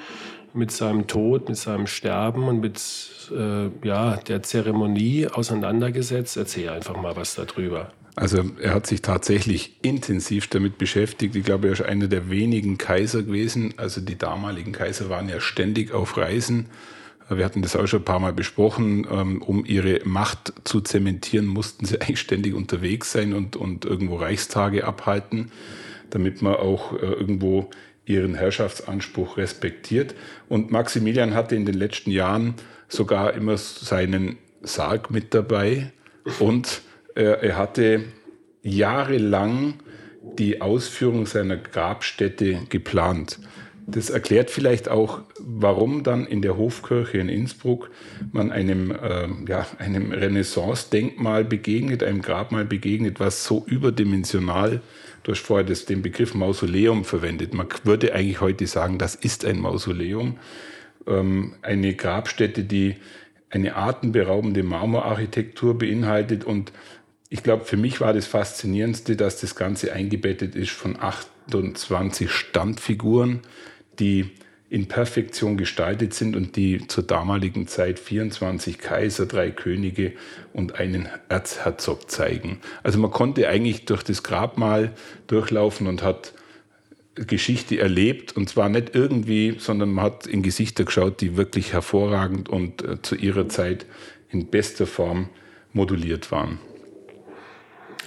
mit 0.53 0.71
seinem 0.71 1.07
Tod, 1.07 1.47
mit 1.47 1.57
seinem 1.57 1.87
Sterben 1.87 2.49
und 2.49 2.59
mit 2.59 2.81
äh, 3.31 3.69
ja, 3.87 4.17
der 4.17 4.43
Zeremonie 4.43 5.27
auseinandergesetzt. 5.27 6.35
Erzähl 6.35 6.67
einfach 6.67 7.01
mal 7.01 7.15
was 7.15 7.35
darüber. 7.35 7.93
Also 8.19 8.43
er 8.61 8.73
hat 8.73 8.85
sich 8.85 9.01
tatsächlich 9.01 9.77
intensiv 9.81 10.47
damit 10.47 10.77
beschäftigt. 10.77 11.37
Ich 11.37 11.45
glaube, 11.45 11.67
er 11.67 11.73
ist 11.73 11.81
einer 11.81 12.09
der 12.09 12.29
wenigen 12.29 12.77
Kaiser 12.77 13.23
gewesen. 13.23 13.73
Also 13.77 14.01
die 14.01 14.17
damaligen 14.17 14.73
Kaiser 14.73 15.09
waren 15.09 15.29
ja 15.29 15.39
ständig 15.39 15.93
auf 15.93 16.17
Reisen. 16.17 16.65
Wir 17.29 17.45
hatten 17.45 17.61
das 17.61 17.77
auch 17.77 17.87
schon 17.87 18.01
ein 18.01 18.05
paar 18.05 18.19
Mal 18.19 18.33
besprochen. 18.33 19.07
Ähm, 19.09 19.41
um 19.41 19.63
ihre 19.63 20.01
Macht 20.03 20.51
zu 20.65 20.81
zementieren, 20.81 21.45
mussten 21.45 21.85
sie 21.85 21.95
eigentlich 22.01 22.19
ständig 22.19 22.55
unterwegs 22.55 23.13
sein 23.13 23.33
und, 23.33 23.55
und 23.55 23.85
irgendwo 23.85 24.17
Reichstage 24.17 24.85
abhalten, 24.85 25.53
damit 26.09 26.41
man 26.41 26.55
auch 26.55 26.91
äh, 26.91 26.97
irgendwo 26.97 27.69
ihren 28.03 28.35
Herrschaftsanspruch 28.35 29.37
respektiert. 29.37 30.13
Und 30.49 30.71
Maximilian 30.71 31.35
hatte 31.35 31.55
in 31.55 31.65
den 31.65 31.75
letzten 31.75 32.11
Jahren 32.11 32.55
sogar 32.89 33.33
immer 33.33 33.55
seinen 33.55 34.37
Sarg 34.61 35.09
mit 35.09 35.33
dabei 35.33 35.93
und 36.39 36.81
er 37.23 37.57
hatte 37.57 38.03
jahrelang 38.61 39.75
die 40.37 40.61
Ausführung 40.61 41.25
seiner 41.25 41.57
Grabstätte 41.57 42.61
geplant. 42.69 43.39
Das 43.87 44.11
erklärt 44.11 44.51
vielleicht 44.51 44.87
auch, 44.87 45.21
warum 45.39 46.03
dann 46.03 46.27
in 46.27 46.43
der 46.43 46.57
Hofkirche 46.57 47.17
in 47.17 47.27
Innsbruck 47.27 47.89
man 48.31 48.51
einem, 48.51 48.91
äh, 48.91 49.27
ja, 49.47 49.65
einem 49.79 50.11
Renaissance-Denkmal 50.11 51.43
begegnet, 51.43 52.03
einem 52.03 52.21
Grabmal 52.21 52.65
begegnet, 52.65 53.19
was 53.19 53.45
so 53.45 53.65
überdimensional, 53.65 54.81
du 55.23 55.31
hast 55.31 55.41
vorher 55.41 55.65
das, 55.65 55.85
den 55.85 56.03
Begriff 56.03 56.35
Mausoleum 56.35 57.03
verwendet. 57.03 57.55
Man 57.55 57.67
würde 57.83 58.13
eigentlich 58.13 58.41
heute 58.41 58.67
sagen, 58.67 58.99
das 58.99 59.15
ist 59.15 59.43
ein 59.43 59.59
Mausoleum. 59.59 60.37
Ähm, 61.07 61.55
eine 61.63 61.95
Grabstätte, 61.95 62.63
die 62.63 62.95
eine 63.49 63.75
atemberaubende 63.75 64.61
Marmorarchitektur 64.61 65.77
beinhaltet 65.77 66.43
und 66.43 66.71
ich 67.29 67.43
glaube, 67.43 67.63
für 67.65 67.77
mich 67.77 68.01
war 68.01 68.13
das 68.13 68.25
Faszinierendste, 68.25 69.15
dass 69.15 69.39
das 69.39 69.55
Ganze 69.55 69.93
eingebettet 69.93 70.55
ist 70.55 70.71
von 70.71 70.99
28 70.99 72.31
Standfiguren, 72.31 73.41
die 73.99 74.31
in 74.71 74.87
Perfektion 74.87 75.57
gestaltet 75.57 76.13
sind 76.13 76.35
und 76.35 76.55
die 76.55 76.87
zur 76.87 77.03
damaligen 77.03 77.67
Zeit 77.67 77.99
24 77.99 78.77
Kaiser, 78.77 79.25
drei 79.25 79.49
Könige 79.49 80.13
und 80.53 80.79
einen 80.79 81.09
Erzherzog 81.27 82.09
zeigen. 82.09 82.59
Also 82.83 82.99
man 82.99 83.09
konnte 83.09 83.47
eigentlich 83.47 83.85
durch 83.85 84.03
das 84.03 84.21
Grabmal 84.21 84.93
durchlaufen 85.25 85.87
und 85.87 86.03
hat 86.03 86.33
Geschichte 87.15 87.79
erlebt 87.79 88.37
und 88.37 88.47
zwar 88.47 88.69
nicht 88.69 88.95
irgendwie, 88.95 89.55
sondern 89.57 89.91
man 89.91 90.05
hat 90.05 90.27
in 90.27 90.43
Gesichter 90.43 90.85
geschaut, 90.85 91.19
die 91.21 91.35
wirklich 91.35 91.73
hervorragend 91.73 92.47
und 92.47 92.83
äh, 92.83 93.01
zu 93.01 93.15
ihrer 93.15 93.49
Zeit 93.49 93.85
in 94.29 94.47
bester 94.47 94.85
Form 94.85 95.29
moduliert 95.73 96.31
waren. 96.31 96.59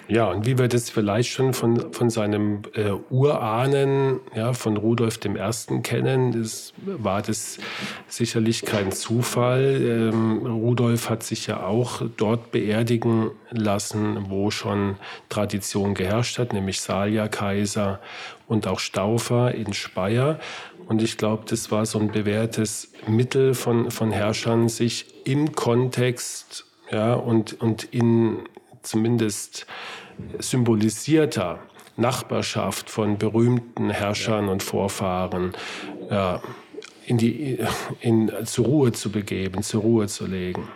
Ja, 0.08 0.26
und 0.26 0.46
wie 0.46 0.58
wir 0.58 0.68
das 0.68 0.90
vielleicht 0.90 1.30
schon 1.30 1.54
von, 1.54 1.92
von 1.92 2.10
seinem 2.10 2.62
äh, 2.74 2.90
Urahnen, 3.10 4.20
ja, 4.34 4.52
von 4.52 4.76
Rudolf 4.76 5.20
I. 5.24 5.80
kennen, 5.82 6.32
das 6.32 6.72
war 6.84 7.22
das 7.22 7.58
sicherlich 8.08 8.62
kein 8.62 8.92
Zufall. 8.92 9.80
Ähm, 9.80 10.44
Rudolf 10.44 11.08
hat 11.08 11.22
sich 11.22 11.46
ja 11.46 11.62
auch 11.62 12.02
dort 12.16 12.50
beerdigen 12.50 13.30
lassen, 13.50 14.26
wo 14.28 14.50
schon 14.50 14.96
Tradition 15.28 15.94
geherrscht 15.94 16.38
hat, 16.38 16.52
nämlich 16.52 16.80
Salja-Kaiser 16.80 18.00
und 18.48 18.66
auch 18.66 18.80
Staufer 18.80 19.54
in 19.54 19.72
Speyer. 19.72 20.38
Und 20.88 21.00
ich 21.00 21.16
glaube, 21.16 21.44
das 21.48 21.70
war 21.70 21.86
so 21.86 21.98
ein 21.98 22.10
bewährtes 22.10 22.92
Mittel 23.06 23.54
von, 23.54 23.90
von 23.90 24.10
Herrschern, 24.10 24.68
sich 24.68 25.06
im 25.24 25.52
Kontext 25.52 26.66
ja, 26.90 27.14
und, 27.14 27.60
und 27.60 27.84
in 27.84 28.40
zumindest 28.82 29.66
symbolisierter 30.38 31.60
Nachbarschaft 31.96 32.90
von 32.90 33.18
berühmten 33.18 33.90
Herrschern 33.90 34.48
und 34.48 34.62
Vorfahren 34.62 35.52
ja, 36.10 36.42
in 37.06 37.18
die, 37.18 37.58
in, 38.00 38.30
zur 38.44 38.66
Ruhe 38.66 38.92
zu 38.92 39.10
begeben, 39.10 39.62
zur 39.62 39.82
Ruhe 39.82 40.06
zu 40.06 40.26
legen. 40.26 40.68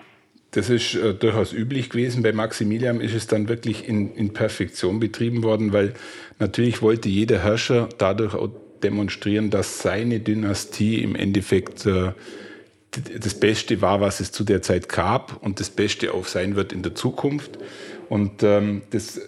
Das 0.53 0.71
ist 0.71 0.95
äh, 0.95 1.14
durchaus 1.14 1.53
üblich 1.53 1.90
gewesen. 1.90 2.23
Bei 2.23 2.33
Maximilian 2.33 3.01
ist 3.01 3.14
es 3.14 3.27
dann 3.27 3.49
wirklich 3.49 3.88
in, 3.88 4.14
in 4.14 4.33
Perfektion 4.33 5.01
betrieben 5.01 5.42
worden, 5.42 5.73
weil 5.73 5.95
natürlich 6.38 6.83
wollte 6.83 7.09
jeder 7.09 7.42
Herrscher 7.42 7.88
dadurch 7.99 8.35
auch 8.35 8.51
demonstrieren, 8.83 9.51
dass 9.51 9.81
seine 9.81 10.21
Dynastie 10.21 11.03
im 11.03 11.14
Endeffekt 11.14 11.87
äh, 11.87 12.12
das 12.90 13.35
Beste 13.35 13.83
war, 13.83 14.01
was 14.01 14.21
es 14.21 14.33
zu 14.33 14.45
der 14.45 14.62
Zeit 14.62 14.88
gab 14.88 15.42
und 15.42 15.61
das 15.61 15.71
Beste 15.71 16.14
auch 16.14 16.27
sein 16.27 16.57
wird 16.57 16.73
in 16.73 16.83
der 16.83 16.95
Zukunft. 16.95 17.59
Und 18.09 18.42
ähm, 18.42 18.83
das 18.90 19.21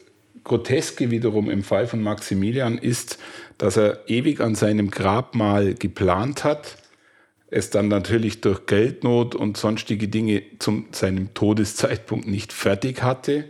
Groteske 0.45 1.11
wiederum 1.11 1.51
im 1.51 1.63
Fall 1.63 1.87
von 1.87 2.03
Maximilian 2.03 2.79
ist, 2.79 3.19
dass 3.59 3.77
er 3.77 4.09
ewig 4.09 4.41
an 4.41 4.55
seinem 4.55 4.91
Grabmal 4.91 5.75
geplant 5.75 6.45
hat, 6.45 6.77
es 7.51 7.71
dann 7.71 7.89
natürlich 7.89 8.41
durch 8.41 8.67
Geldnot 8.67 9.35
und 9.35 9.57
sonstige 9.57 10.09
Dinge 10.09 10.43
zu 10.59 10.85
seinem 10.93 11.33
Todeszeitpunkt 11.35 12.27
nicht 12.27 12.53
fertig 12.53 13.03
hatte. 13.03 13.45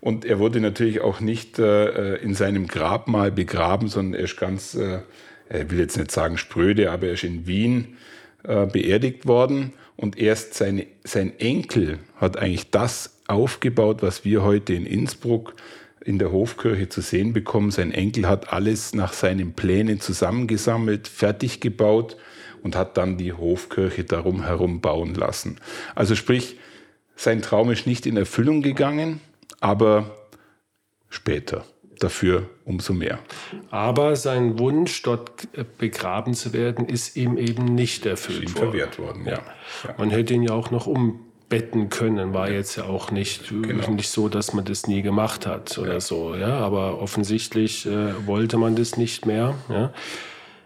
Und 0.00 0.24
er 0.24 0.38
wurde 0.38 0.60
natürlich 0.60 1.00
auch 1.00 1.20
nicht 1.20 1.58
äh, 1.58 2.16
in 2.16 2.34
seinem 2.34 2.66
Grabmal 2.66 3.32
begraben, 3.32 3.88
sondern 3.88 4.14
er 4.14 4.24
ist 4.24 4.36
ganz, 4.36 4.74
äh, 4.74 5.00
er 5.48 5.70
will 5.70 5.78
jetzt 5.78 5.96
nicht 5.96 6.10
sagen 6.10 6.38
spröde, 6.38 6.90
aber 6.90 7.06
er 7.06 7.12
ist 7.14 7.24
in 7.24 7.46
Wien 7.46 7.96
äh, 8.44 8.66
beerdigt 8.66 9.26
worden. 9.26 9.72
Und 9.96 10.18
erst 10.18 10.54
seine, 10.54 10.86
sein 11.04 11.38
Enkel 11.38 11.98
hat 12.16 12.36
eigentlich 12.36 12.70
das 12.70 13.15
aufgebaut, 13.26 14.02
was 14.02 14.24
wir 14.24 14.42
heute 14.42 14.74
in 14.74 14.86
Innsbruck 14.86 15.54
in 16.04 16.18
der 16.18 16.30
Hofkirche 16.30 16.88
zu 16.88 17.00
sehen 17.00 17.32
bekommen. 17.32 17.70
Sein 17.70 17.92
Enkel 17.92 18.28
hat 18.28 18.52
alles 18.52 18.94
nach 18.94 19.12
seinen 19.12 19.54
Plänen 19.54 20.00
zusammengesammelt, 20.00 21.08
fertig 21.08 21.60
gebaut 21.60 22.16
und 22.62 22.76
hat 22.76 22.96
dann 22.96 23.18
die 23.18 23.32
Hofkirche 23.32 24.04
darum 24.04 24.44
herum 24.44 24.80
bauen 24.80 25.14
lassen. 25.14 25.58
Also 25.94 26.14
sprich, 26.14 26.58
sein 27.16 27.42
Traum 27.42 27.70
ist 27.70 27.86
nicht 27.86 28.06
in 28.06 28.16
Erfüllung 28.16 28.62
gegangen, 28.62 29.20
aber 29.60 30.16
später. 31.08 31.64
Dafür 31.98 32.50
umso 32.66 32.92
mehr. 32.92 33.18
Aber 33.70 34.16
sein 34.16 34.58
Wunsch, 34.58 35.00
dort 35.00 35.48
begraben 35.78 36.34
zu 36.34 36.52
werden, 36.52 36.90
ist 36.90 37.16
ihm 37.16 37.38
eben 37.38 37.64
nicht 37.64 38.04
erfüllt 38.04 38.44
ist 38.44 38.50
ihm 38.50 38.56
worden. 38.56 38.70
verwehrt 38.70 38.98
worden. 38.98 39.24
Ja. 39.24 39.40
ja. 39.84 39.94
Man 39.96 40.10
hätte 40.10 40.34
ihn 40.34 40.42
ja 40.42 40.52
auch 40.52 40.70
noch 40.70 40.86
um 40.86 41.25
betten 41.48 41.88
können. 41.88 42.34
War 42.34 42.50
jetzt 42.50 42.76
ja 42.76 42.84
auch 42.84 43.10
nicht, 43.10 43.48
genau. 43.48 43.90
nicht 43.90 44.10
so, 44.10 44.28
dass 44.28 44.52
man 44.52 44.64
das 44.64 44.86
nie 44.86 45.02
gemacht 45.02 45.46
hat 45.46 45.78
oder 45.78 45.94
ja. 45.94 46.00
so. 46.00 46.34
Ja, 46.34 46.58
aber 46.58 47.00
offensichtlich 47.00 47.86
äh, 47.86 48.26
wollte 48.26 48.58
man 48.58 48.76
das 48.76 48.96
nicht 48.96 49.26
mehr. 49.26 49.54
Ja. 49.68 49.92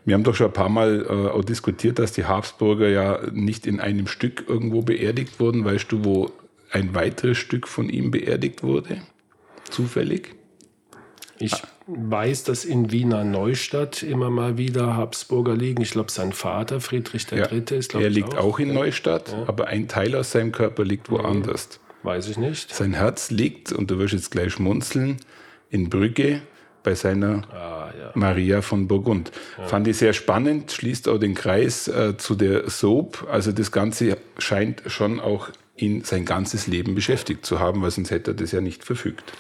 Wir 0.04 0.14
haben 0.14 0.24
doch 0.24 0.34
schon 0.34 0.46
ein 0.46 0.52
paar 0.52 0.70
Mal 0.70 1.06
äh, 1.08 1.28
auch 1.30 1.44
diskutiert, 1.44 1.98
dass 1.98 2.12
die 2.12 2.24
Habsburger 2.24 2.88
ja 2.88 3.20
nicht 3.32 3.66
in 3.66 3.80
einem 3.80 4.06
Stück 4.06 4.44
irgendwo 4.48 4.82
beerdigt 4.82 5.38
wurden. 5.40 5.64
Weißt 5.64 5.92
du, 5.92 6.04
wo 6.04 6.30
ein 6.70 6.94
weiteres 6.94 7.38
Stück 7.38 7.68
von 7.68 7.88
ihm 7.88 8.10
beerdigt 8.10 8.62
wurde? 8.62 9.02
Zufällig? 9.68 10.34
Ich 11.38 11.52
weiß, 11.96 12.44
dass 12.44 12.64
in 12.64 12.92
Wiener 12.92 13.24
Neustadt 13.24 14.02
immer 14.02 14.30
mal 14.30 14.58
wieder 14.58 14.96
Habsburger 14.96 15.54
liegen. 15.54 15.82
Ich 15.82 15.90
glaube, 15.90 16.10
sein 16.10 16.32
Vater, 16.32 16.80
Friedrich 16.80 17.30
III., 17.30 17.38
ja, 17.38 17.46
ist, 17.46 17.90
glaube 17.90 18.04
Er 18.04 18.10
liegt 18.10 18.36
auch, 18.36 18.44
auch 18.44 18.58
in 18.58 18.72
Neustadt, 18.72 19.32
ja. 19.32 19.44
aber 19.46 19.68
ein 19.68 19.88
Teil 19.88 20.14
aus 20.14 20.32
seinem 20.32 20.52
Körper 20.52 20.84
liegt 20.84 21.10
woanders. 21.10 21.80
Weiß 22.02 22.28
ich 22.28 22.38
nicht. 22.38 22.72
Sein 22.74 22.94
Herz 22.94 23.30
liegt, 23.30 23.72
und 23.72 23.90
du 23.90 23.98
wirst 23.98 24.14
jetzt 24.14 24.30
gleich 24.30 24.52
schmunzeln, 24.52 25.18
in 25.70 25.90
Brügge 25.90 26.42
bei 26.82 26.94
seiner 26.94 27.42
ah, 27.52 27.90
ja. 27.98 28.12
Maria 28.14 28.62
von 28.62 28.88
Burgund. 28.88 29.32
Ja. 29.58 29.66
Fand 29.66 29.86
ich 29.86 29.98
sehr 29.98 30.12
spannend, 30.12 30.72
schließt 30.72 31.08
auch 31.08 31.18
den 31.18 31.34
Kreis 31.34 31.88
äh, 31.88 32.16
zu 32.16 32.34
der 32.34 32.70
Soap. 32.70 33.28
Also 33.30 33.52
das 33.52 33.70
Ganze 33.70 34.16
scheint 34.38 34.82
schon 34.86 35.20
auch 35.20 35.50
ihn 35.76 36.04
sein 36.04 36.24
ganzes 36.24 36.66
Leben 36.66 36.94
beschäftigt 36.94 37.44
zu 37.44 37.60
haben, 37.60 37.82
weil 37.82 37.90
sonst 37.90 38.10
hätte 38.10 38.32
er 38.32 38.34
das 38.34 38.52
ja 38.52 38.60
nicht 38.60 38.84
verfügt. 38.84 39.32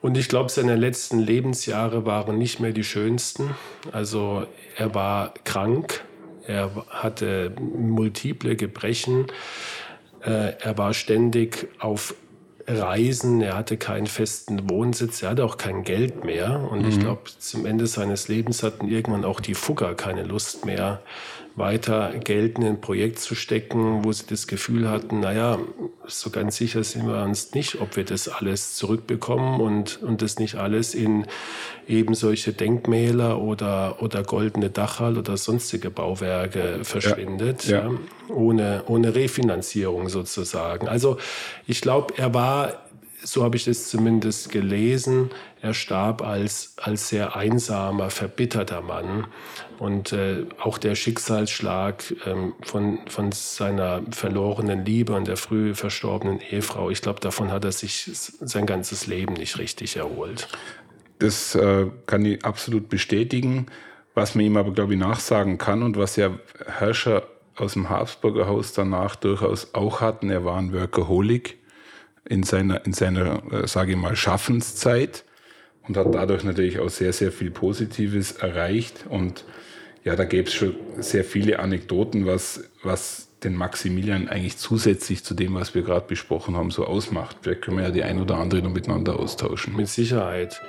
Und 0.00 0.16
ich 0.16 0.28
glaube, 0.28 0.50
seine 0.50 0.76
letzten 0.76 1.18
Lebensjahre 1.18 2.06
waren 2.06 2.38
nicht 2.38 2.60
mehr 2.60 2.72
die 2.72 2.84
schönsten. 2.84 3.54
Also 3.92 4.46
er 4.76 4.94
war 4.94 5.34
krank, 5.44 6.04
er 6.46 6.70
hatte 6.88 7.52
multiple 7.58 8.56
Gebrechen, 8.56 9.26
äh, 10.22 10.52
er 10.60 10.78
war 10.78 10.94
ständig 10.94 11.68
auf 11.78 12.14
Reisen, 12.68 13.40
er 13.40 13.56
hatte 13.56 13.76
keinen 13.76 14.06
festen 14.06 14.68
Wohnsitz, 14.68 15.22
er 15.22 15.30
hatte 15.30 15.44
auch 15.44 15.56
kein 15.56 15.84
Geld 15.84 16.24
mehr. 16.24 16.68
Und 16.70 16.82
mhm. 16.82 16.88
ich 16.88 17.00
glaube, 17.00 17.22
zum 17.38 17.66
Ende 17.66 17.86
seines 17.86 18.28
Lebens 18.28 18.62
hatten 18.62 18.88
irgendwann 18.88 19.24
auch 19.24 19.40
die 19.40 19.54
Fugger 19.54 19.94
keine 19.94 20.22
Lust 20.22 20.64
mehr, 20.66 21.00
weiter 21.58 22.10
ein 22.10 22.80
Projekt 22.80 23.18
zu 23.18 23.34
stecken, 23.34 24.04
wo 24.04 24.12
sie 24.12 24.26
das 24.26 24.46
Gefühl 24.46 24.88
hatten, 24.88 25.20
naja, 25.20 25.58
so 26.06 26.30
ganz 26.30 26.56
sicher 26.56 26.84
sind 26.84 27.06
wir 27.06 27.22
uns 27.22 27.54
nicht, 27.54 27.80
ob 27.80 27.96
wir 27.96 28.04
das 28.04 28.28
alles 28.28 28.76
zurückbekommen 28.76 29.60
und, 29.60 30.02
und 30.02 30.22
das 30.22 30.38
nicht 30.38 30.56
alles 30.56 30.94
in 30.94 31.26
eben 31.86 32.14
solche 32.14 32.52
Denkmäler 32.52 33.40
oder, 33.40 34.02
oder 34.02 34.22
goldene 34.22 34.70
Dachal 34.70 35.18
oder 35.18 35.36
sonstige 35.36 35.90
Bauwerke 35.90 36.80
verschwindet, 36.84 37.64
ja, 37.64 37.78
ja. 37.78 37.90
Ja, 37.90 38.34
ohne, 38.34 38.82
ohne 38.86 39.14
Refinanzierung 39.14 40.08
sozusagen. 40.08 40.88
Also 40.88 41.18
ich 41.66 41.80
glaube, 41.80 42.14
er 42.16 42.34
war 42.34 42.88
so 43.22 43.42
habe 43.42 43.56
ich 43.56 43.66
es 43.66 43.88
zumindest 43.88 44.50
gelesen, 44.50 45.30
er 45.60 45.74
starb 45.74 46.22
als, 46.22 46.74
als 46.80 47.08
sehr 47.08 47.36
einsamer, 47.36 48.10
verbitterter 48.10 48.80
Mann. 48.80 49.26
Und 49.78 50.12
äh, 50.12 50.44
auch 50.58 50.76
der 50.76 50.96
Schicksalsschlag 50.96 52.02
ähm, 52.26 52.54
von, 52.62 52.98
von 53.08 53.30
seiner 53.30 54.02
verlorenen 54.10 54.84
Liebe 54.84 55.14
und 55.14 55.28
der 55.28 55.36
früh 55.36 55.74
verstorbenen 55.74 56.40
Ehefrau, 56.40 56.90
ich 56.90 57.00
glaube, 57.00 57.20
davon 57.20 57.52
hat 57.52 57.64
er 57.64 57.72
sich 57.72 58.10
sein 58.12 58.66
ganzes 58.66 59.06
Leben 59.06 59.34
nicht 59.34 59.58
richtig 59.58 59.96
erholt. 59.96 60.48
Das 61.20 61.54
äh, 61.54 61.86
kann 62.06 62.24
ich 62.24 62.44
absolut 62.44 62.88
bestätigen. 62.88 63.66
Was 64.14 64.34
man 64.34 64.44
ihm 64.44 64.56
aber, 64.56 64.72
glaube 64.72 64.94
ich, 64.94 64.98
nachsagen 64.98 65.58
kann 65.58 65.84
und 65.84 65.96
was 65.96 66.16
ja 66.16 66.38
Herrscher 66.66 67.22
aus 67.54 67.74
dem 67.74 67.88
Habsburger 67.88 68.48
Haus 68.48 68.72
danach 68.72 69.14
durchaus 69.14 69.74
auch 69.74 70.00
hatten, 70.00 70.30
er 70.30 70.44
war 70.44 70.58
ein 70.58 70.72
Workaholic 70.72 71.58
in 72.28 72.42
seiner, 72.42 72.84
in 72.84 72.92
seiner 72.92 73.42
äh, 73.52 73.66
sage 73.68 73.92
ich 73.92 73.96
mal, 73.96 74.16
Schaffenszeit 74.16 75.24
und 75.86 75.96
hat 75.96 76.14
dadurch 76.14 76.44
natürlich 76.44 76.78
auch 76.78 76.90
sehr, 76.90 77.12
sehr 77.12 77.32
viel 77.32 77.50
Positives 77.50 78.32
erreicht. 78.32 79.06
Und 79.08 79.44
ja, 80.04 80.16
da 80.16 80.24
gäbe 80.24 80.48
es 80.48 80.54
schon 80.54 80.74
sehr 80.98 81.24
viele 81.24 81.58
Anekdoten, 81.58 82.26
was, 82.26 82.64
was 82.82 83.28
den 83.44 83.54
Maximilian 83.54 84.28
eigentlich 84.28 84.56
zusätzlich 84.56 85.24
zu 85.24 85.34
dem, 85.34 85.54
was 85.54 85.74
wir 85.74 85.82
gerade 85.82 86.06
besprochen 86.06 86.56
haben, 86.56 86.70
so 86.70 86.84
ausmacht. 86.84 87.38
Vielleicht 87.42 87.62
können 87.62 87.78
wir 87.78 87.84
ja 87.84 87.90
die 87.90 88.02
ein 88.02 88.20
oder 88.20 88.36
andere 88.36 88.62
noch 88.62 88.72
miteinander 88.72 89.18
austauschen. 89.18 89.76
Mit 89.76 89.88
Sicherheit. 89.88 90.60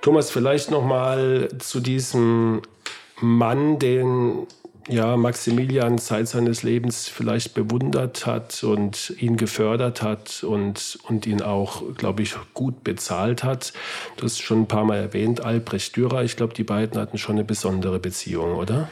Thomas, 0.00 0.30
vielleicht 0.30 0.70
noch 0.70 0.84
mal 0.84 1.48
zu 1.58 1.80
diesem 1.80 2.62
Mann, 3.20 3.78
den 3.78 4.46
ja, 4.88 5.16
Maximilian 5.16 5.98
Zeit 5.98 6.28
seines 6.28 6.62
Lebens 6.62 7.08
vielleicht 7.08 7.54
bewundert 7.54 8.26
hat 8.26 8.64
und 8.64 9.12
ihn 9.18 9.36
gefördert 9.36 10.02
hat 10.02 10.42
und, 10.42 10.98
und 11.08 11.26
ihn 11.26 11.42
auch, 11.42 11.82
glaube 11.96 12.22
ich, 12.22 12.36
gut 12.54 12.84
bezahlt 12.84 13.44
hat. 13.44 13.74
Du 14.16 14.24
hast 14.24 14.40
schon 14.40 14.62
ein 14.62 14.68
paar 14.68 14.84
Mal 14.84 14.96
erwähnt, 14.96 15.44
Albrecht 15.44 15.94
Dürer. 15.96 16.24
Ich 16.24 16.36
glaube, 16.36 16.54
die 16.54 16.64
beiden 16.64 16.98
hatten 16.98 17.18
schon 17.18 17.36
eine 17.36 17.44
besondere 17.44 17.98
Beziehung, 17.98 18.54
oder? 18.54 18.88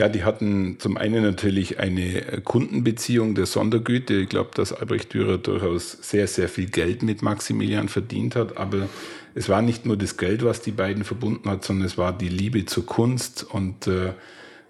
Ja, 0.00 0.08
die 0.08 0.24
hatten 0.24 0.76
zum 0.78 0.96
einen 0.96 1.22
natürlich 1.22 1.78
eine 1.78 2.40
Kundenbeziehung 2.42 3.34
der 3.34 3.44
Sondergüte. 3.44 4.14
Ich 4.14 4.30
glaube, 4.30 4.48
dass 4.54 4.72
Albrecht 4.72 5.12
Dürer 5.12 5.36
durchaus 5.36 5.92
sehr, 6.00 6.26
sehr 6.26 6.48
viel 6.48 6.70
Geld 6.70 7.02
mit 7.02 7.20
Maximilian 7.20 7.90
verdient 7.90 8.34
hat. 8.34 8.56
Aber 8.56 8.88
es 9.34 9.50
war 9.50 9.60
nicht 9.60 9.84
nur 9.84 9.98
das 9.98 10.16
Geld, 10.16 10.42
was 10.42 10.62
die 10.62 10.70
beiden 10.70 11.04
verbunden 11.04 11.50
hat, 11.50 11.66
sondern 11.66 11.84
es 11.84 11.98
war 11.98 12.16
die 12.16 12.30
Liebe 12.30 12.64
zur 12.64 12.86
Kunst. 12.86 13.44
Und 13.44 13.88
äh, 13.88 14.14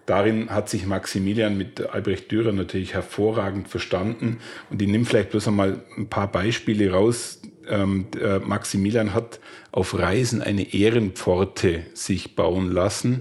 darin 0.05 0.51
hat 0.51 0.69
sich 0.69 0.85
Maximilian 0.85 1.57
mit 1.57 1.81
Albrecht 1.81 2.33
Dürer 2.33 2.51
natürlich 2.51 2.95
hervorragend 2.95 3.69
verstanden. 3.69 4.38
Und 4.69 4.83
ich 4.83 4.88
nehme 4.88 5.05
vielleicht 5.05 5.31
bloß 5.31 5.47
einmal 5.47 5.85
ein 5.97 6.09
paar 6.09 6.27
Beispiele 6.27 6.90
raus. 6.90 7.40
Ähm, 7.69 8.07
Maximilian 8.45 9.14
hat 9.14 9.38
auf 9.71 9.97
Reisen 9.97 10.43
eine 10.43 10.75
Ehrenpforte 10.75 11.85
sich 11.95 12.35
bauen 12.35 12.73
lassen 12.73 13.21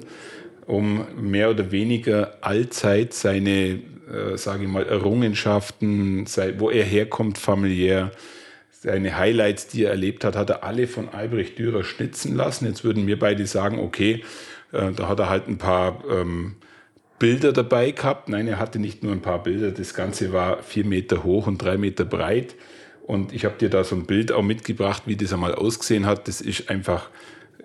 um 0.69 1.07
mehr 1.19 1.49
oder 1.49 1.71
weniger 1.71 2.37
allzeit 2.41 3.15
seine, 3.15 3.79
äh, 4.07 4.37
sage 4.37 4.65
ich 4.65 4.69
mal, 4.69 4.85
Errungenschaften, 4.85 6.27
wo 6.59 6.69
er 6.69 6.83
herkommt 6.83 7.39
familiär, 7.39 8.11
seine 8.69 9.17
Highlights, 9.17 9.67
die 9.67 9.85
er 9.85 9.89
erlebt 9.89 10.23
hat, 10.23 10.35
hat 10.35 10.51
er 10.51 10.63
alle 10.63 10.85
von 10.85 11.09
Albrecht 11.09 11.57
Dürer 11.57 11.83
schnitzen 11.83 12.35
lassen. 12.35 12.67
Jetzt 12.67 12.83
würden 12.83 13.07
wir 13.07 13.17
beide 13.17 13.47
sagen, 13.47 13.79
okay, 13.79 14.23
äh, 14.71 14.91
da 14.91 15.09
hat 15.09 15.19
er 15.19 15.29
halt 15.29 15.47
ein 15.47 15.57
paar 15.57 16.03
ähm, 16.07 16.57
Bilder 17.17 17.51
dabei 17.51 17.89
gehabt. 17.89 18.29
Nein, 18.29 18.47
er 18.47 18.59
hatte 18.59 18.77
nicht 18.77 19.01
nur 19.01 19.11
ein 19.11 19.23
paar 19.23 19.41
Bilder, 19.41 19.71
das 19.71 19.95
Ganze 19.95 20.33
war 20.33 20.61
vier 20.61 20.85
Meter 20.85 21.23
hoch 21.23 21.47
und 21.47 21.57
drei 21.57 21.77
Meter 21.77 22.05
breit. 22.05 22.53
Und 23.07 23.33
ich 23.33 23.43
habe 23.43 23.57
dir 23.57 23.71
da 23.71 23.83
so 23.83 23.95
ein 23.95 24.05
Bild 24.05 24.31
auch 24.31 24.43
mitgebracht, 24.43 25.03
wie 25.07 25.15
das 25.15 25.33
einmal 25.33 25.55
ausgesehen 25.55 26.05
hat. 26.05 26.27
Das 26.27 26.41
ist 26.41 26.69
einfach 26.69 27.09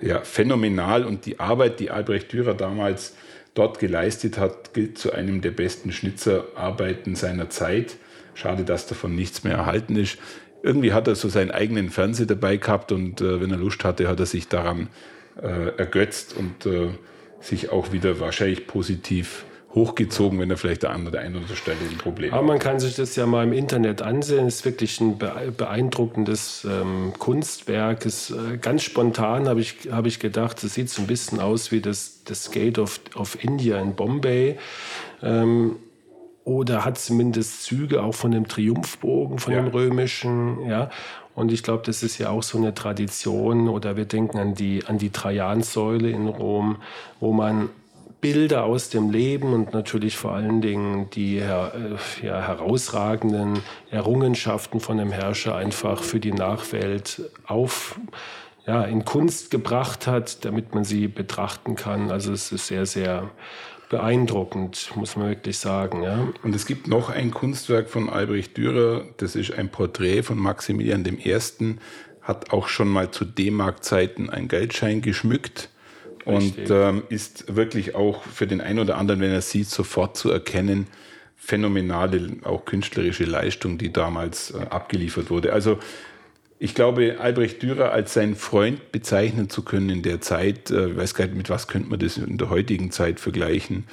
ja, 0.00 0.20
phänomenal 0.22 1.04
und 1.04 1.26
die 1.26 1.40
Arbeit, 1.40 1.80
die 1.80 1.90
Albrecht 1.90 2.32
Dürer 2.32 2.54
damals 2.54 3.14
dort 3.54 3.78
geleistet 3.78 4.38
hat, 4.38 4.74
gilt 4.74 4.98
zu 4.98 5.12
einem 5.12 5.40
der 5.40 5.52
besten 5.52 5.92
Schnitzerarbeiten 5.92 7.14
seiner 7.14 7.50
Zeit. 7.50 7.96
Schade, 8.34 8.64
dass 8.64 8.86
davon 8.86 9.14
nichts 9.14 9.44
mehr 9.44 9.54
erhalten 9.54 9.96
ist. 9.96 10.18
Irgendwie 10.62 10.92
hat 10.92 11.06
er 11.06 11.14
so 11.14 11.28
seinen 11.28 11.50
eigenen 11.50 11.90
Fernseher 11.90 12.26
dabei 12.26 12.56
gehabt 12.56 12.90
und 12.90 13.20
äh, 13.20 13.40
wenn 13.40 13.50
er 13.50 13.58
Lust 13.58 13.84
hatte, 13.84 14.08
hat 14.08 14.18
er 14.18 14.26
sich 14.26 14.48
daran 14.48 14.88
äh, 15.40 15.76
ergötzt 15.76 16.34
und 16.36 16.66
äh, 16.66 16.88
sich 17.40 17.70
auch 17.70 17.92
wieder 17.92 18.18
wahrscheinlich 18.18 18.66
positiv 18.66 19.44
hochgezogen, 19.74 20.38
wenn 20.38 20.50
er 20.50 20.56
vielleicht 20.56 20.84
der 20.84 20.90
einen 20.90 21.08
oder 21.08 21.20
anderen 21.20 21.48
Stelle 21.56 21.78
ein 21.90 21.98
Problem 21.98 22.30
hat. 22.30 22.38
Aber 22.38 22.46
man 22.46 22.58
kann 22.60 22.78
sich 22.78 22.94
das 22.94 23.16
ja 23.16 23.26
mal 23.26 23.44
im 23.44 23.52
Internet 23.52 24.02
ansehen. 24.02 24.46
Es 24.46 24.56
ist 24.56 24.64
wirklich 24.64 25.00
ein 25.00 25.18
beeindruckendes 25.18 26.64
ähm, 26.64 27.12
Kunstwerk. 27.18 28.06
Es, 28.06 28.30
äh, 28.30 28.56
ganz 28.58 28.84
spontan 28.84 29.48
habe 29.48 29.60
ich, 29.60 29.88
hab 29.90 30.06
ich 30.06 30.20
gedacht, 30.20 30.62
es 30.62 30.74
sieht 30.74 30.90
so 30.90 31.02
ein 31.02 31.08
bisschen 31.08 31.40
aus 31.40 31.72
wie 31.72 31.80
das, 31.80 32.22
das 32.24 32.52
Gate 32.52 32.78
of, 32.78 33.00
of 33.16 33.42
India 33.42 33.80
in 33.80 33.94
Bombay. 33.94 34.58
Ähm, 35.22 35.76
oder 36.44 36.84
hat 36.84 36.98
zumindest 36.98 37.64
Züge 37.64 38.02
auch 38.02 38.14
von 38.14 38.30
dem 38.30 38.46
Triumphbogen, 38.46 39.38
von 39.38 39.54
ja. 39.54 39.60
dem 39.60 39.68
römischen. 39.68 40.66
Ja. 40.68 40.90
Und 41.34 41.50
ich 41.50 41.64
glaube, 41.64 41.82
das 41.84 42.04
ist 42.04 42.18
ja 42.18 42.30
auch 42.30 42.44
so 42.44 42.58
eine 42.58 42.74
Tradition. 42.74 43.68
Oder 43.68 43.96
wir 43.96 44.04
denken 44.04 44.38
an 44.38 44.54
die, 44.54 44.84
an 44.86 44.98
die 44.98 45.10
Trajansäule 45.10 46.10
in 46.10 46.28
Rom, 46.28 46.76
wo 47.18 47.32
man 47.32 47.70
Bilder 48.24 48.64
aus 48.64 48.88
dem 48.88 49.10
Leben 49.10 49.52
und 49.52 49.74
natürlich 49.74 50.16
vor 50.16 50.32
allen 50.32 50.62
Dingen 50.62 51.10
die 51.10 51.36
ja, 51.36 51.70
herausragenden 52.22 53.58
Errungenschaften 53.90 54.80
von 54.80 54.96
dem 54.96 55.12
Herrscher 55.12 55.54
einfach 55.56 56.02
für 56.02 56.20
die 56.20 56.32
Nachwelt 56.32 57.20
auf, 57.46 58.00
ja, 58.66 58.82
in 58.84 59.04
Kunst 59.04 59.50
gebracht 59.50 60.06
hat, 60.06 60.42
damit 60.46 60.74
man 60.74 60.84
sie 60.84 61.06
betrachten 61.06 61.74
kann. 61.74 62.10
Also 62.10 62.32
es 62.32 62.50
ist 62.50 62.68
sehr, 62.68 62.86
sehr 62.86 63.30
beeindruckend, 63.90 64.92
muss 64.94 65.16
man 65.16 65.28
wirklich 65.28 65.58
sagen. 65.58 66.02
Ja. 66.02 66.26
Und 66.42 66.54
es 66.54 66.64
gibt 66.64 66.88
noch 66.88 67.10
ein 67.10 67.30
Kunstwerk 67.30 67.90
von 67.90 68.08
Albrecht 68.08 68.56
Dürer, 68.56 69.04
das 69.18 69.36
ist 69.36 69.52
ein 69.52 69.68
Porträt 69.68 70.22
von 70.22 70.38
Maximilian 70.38 71.04
I., 71.04 71.38
hat 72.22 72.54
auch 72.54 72.68
schon 72.68 72.88
mal 72.88 73.10
zu 73.10 73.26
D-Mark-Zeiten 73.26 74.30
ein 74.30 74.48
Geldschein 74.48 75.02
geschmückt 75.02 75.68
und 76.24 76.70
ähm, 76.70 77.02
ist 77.08 77.54
wirklich 77.54 77.94
auch 77.94 78.22
für 78.24 78.46
den 78.46 78.60
einen 78.60 78.78
oder 78.78 78.96
anderen, 78.96 79.20
wenn 79.20 79.30
er 79.30 79.42
sieht, 79.42 79.68
sofort 79.68 80.16
zu 80.16 80.30
erkennen, 80.30 80.86
phänomenale, 81.36 82.36
auch 82.42 82.64
künstlerische 82.64 83.24
Leistung, 83.24 83.76
die 83.78 83.92
damals 83.92 84.52
äh, 84.52 84.58
abgeliefert 84.70 85.30
wurde. 85.30 85.52
Also 85.52 85.78
ich 86.58 86.74
glaube, 86.74 87.16
Albrecht 87.20 87.62
Dürer 87.62 87.92
als 87.92 88.14
seinen 88.14 88.36
Freund 88.36 88.92
bezeichnen 88.92 89.50
zu 89.50 89.62
können 89.62 89.90
in 89.90 90.02
der 90.02 90.20
Zeit, 90.20 90.70
äh, 90.70 90.88
ich 90.88 90.96
weiß 90.96 91.14
gar 91.14 91.26
nicht, 91.26 91.36
mit 91.36 91.50
was 91.50 91.68
könnte 91.68 91.90
man 91.90 91.98
das 91.98 92.16
in 92.16 92.38
der 92.38 92.48
heutigen 92.48 92.90
Zeit 92.90 93.20
vergleichen. 93.20 93.84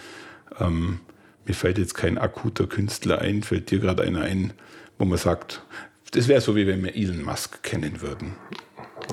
Ähm, 0.60 1.00
mir 1.46 1.54
fällt 1.54 1.78
jetzt 1.78 1.96
kein 1.96 2.18
akuter 2.18 2.68
Künstler 2.68 3.20
ein, 3.20 3.44
fällt 3.44 3.72
dir 3.72 3.80
gerade 3.80 4.04
einer 4.04 4.22
ein, 4.22 4.54
wo 4.98 5.06
man 5.06 5.18
sagt, 5.18 5.64
das 6.12 6.28
wäre 6.28 6.42
so, 6.42 6.56
wie 6.56 6.68
wenn 6.68 6.84
wir 6.84 6.96
Elon 6.96 7.24
Musk 7.24 7.64
kennen 7.64 8.02
würden. 8.02 8.36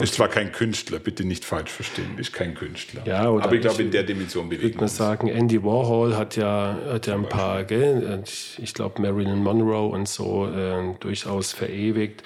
Ist 0.01 0.14
zwar 0.14 0.29
kein 0.29 0.53
Künstler, 0.53 0.98
bitte 0.98 1.24
nicht 1.24 1.44
falsch 1.44 1.70
verstehen, 1.70 2.18
ist 2.18 2.33
kein 2.33 2.55
Künstler. 2.55 3.03
Ja, 3.05 3.22
aber 3.22 3.53
ich 3.53 3.61
glaube, 3.61 3.83
in 3.83 3.90
der 3.90 4.03
Dimension 4.03 4.48
bewegt 4.48 4.77
man 4.77 4.87
Ich 4.87 4.92
sagen, 4.92 5.29
Andy 5.29 5.62
Warhol 5.62 6.16
hat 6.16 6.37
ja, 6.37 6.79
hat 6.90 7.07
ja 7.07 7.14
ein 7.14 7.29
paar, 7.29 7.64
gell? 7.64 8.22
ich 8.59 8.74
glaube 8.74 9.03
Marilyn 9.03 9.42
Monroe 9.42 9.88
und 9.88 10.09
so 10.09 10.46
äh, 10.46 10.94
durchaus 11.01 11.53
verewigt. 11.53 12.22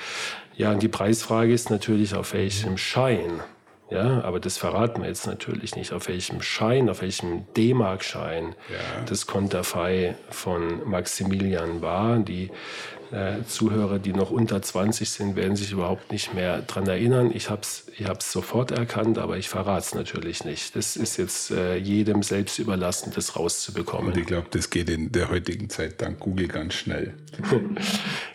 Ja, 0.57 0.73
und 0.73 0.83
die 0.83 0.89
Preisfrage 0.89 1.53
ist 1.53 1.71
natürlich, 1.71 2.15
auf 2.15 2.35
welchem 2.35 2.77
Schein. 2.77 3.41
Ja, 3.91 4.23
aber 4.23 4.41
das 4.41 4.57
verraten 4.57 5.03
wir 5.03 5.09
jetzt 5.09 5.27
natürlich 5.27 5.77
nicht, 5.77 5.93
auf 5.93 6.09
welchem 6.09 6.41
Schein, 6.41 6.89
auf 6.89 7.03
welchem 7.03 7.45
D-Mark-Schein 7.55 8.55
ja. 8.71 9.05
das 9.07 9.27
Konterfei 9.27 10.15
von 10.31 10.89
Maximilian 10.89 11.83
war. 11.83 12.19
Die 12.19 12.51
äh, 13.13 13.45
Zuhörer, 13.47 13.99
die 13.99 14.13
noch 14.13 14.31
unter 14.31 14.63
20 14.63 15.09
sind, 15.11 15.37
werden 15.37 15.57
sich 15.57 15.73
überhaupt 15.73 16.11
nicht 16.13 16.35
mehr 16.35 16.63
daran 16.63 16.87
erinnern. 16.87 17.31
Ich 17.35 17.51
habe 17.51 17.63
es 17.63 17.85
ich 17.99 18.07
hab's 18.07 18.33
sofort 18.33 18.71
erkannt, 18.71 19.19
aber 19.19 19.37
ich 19.37 19.49
verrate 19.49 19.81
es 19.81 19.95
natürlich 19.95 20.45
nicht. 20.45 20.75
Das 20.75 20.97
ist 20.97 21.19
jetzt 21.19 21.51
äh, 21.51 21.77
jedem 21.77 22.23
selbst 22.23 22.59
überlassen, 22.59 23.13
das 23.15 23.37
rauszubekommen. 23.37 24.13
Und 24.13 24.19
ich 24.19 24.27
glaube, 24.27 24.47
das 24.51 24.71
geht 24.71 24.89
in 24.89 25.13
der 25.13 25.29
heutigen 25.29 25.69
Zeit 25.69 26.01
dank 26.01 26.19
Google 26.21 26.49
ganz 26.49 26.75
schnell. 26.75 27.15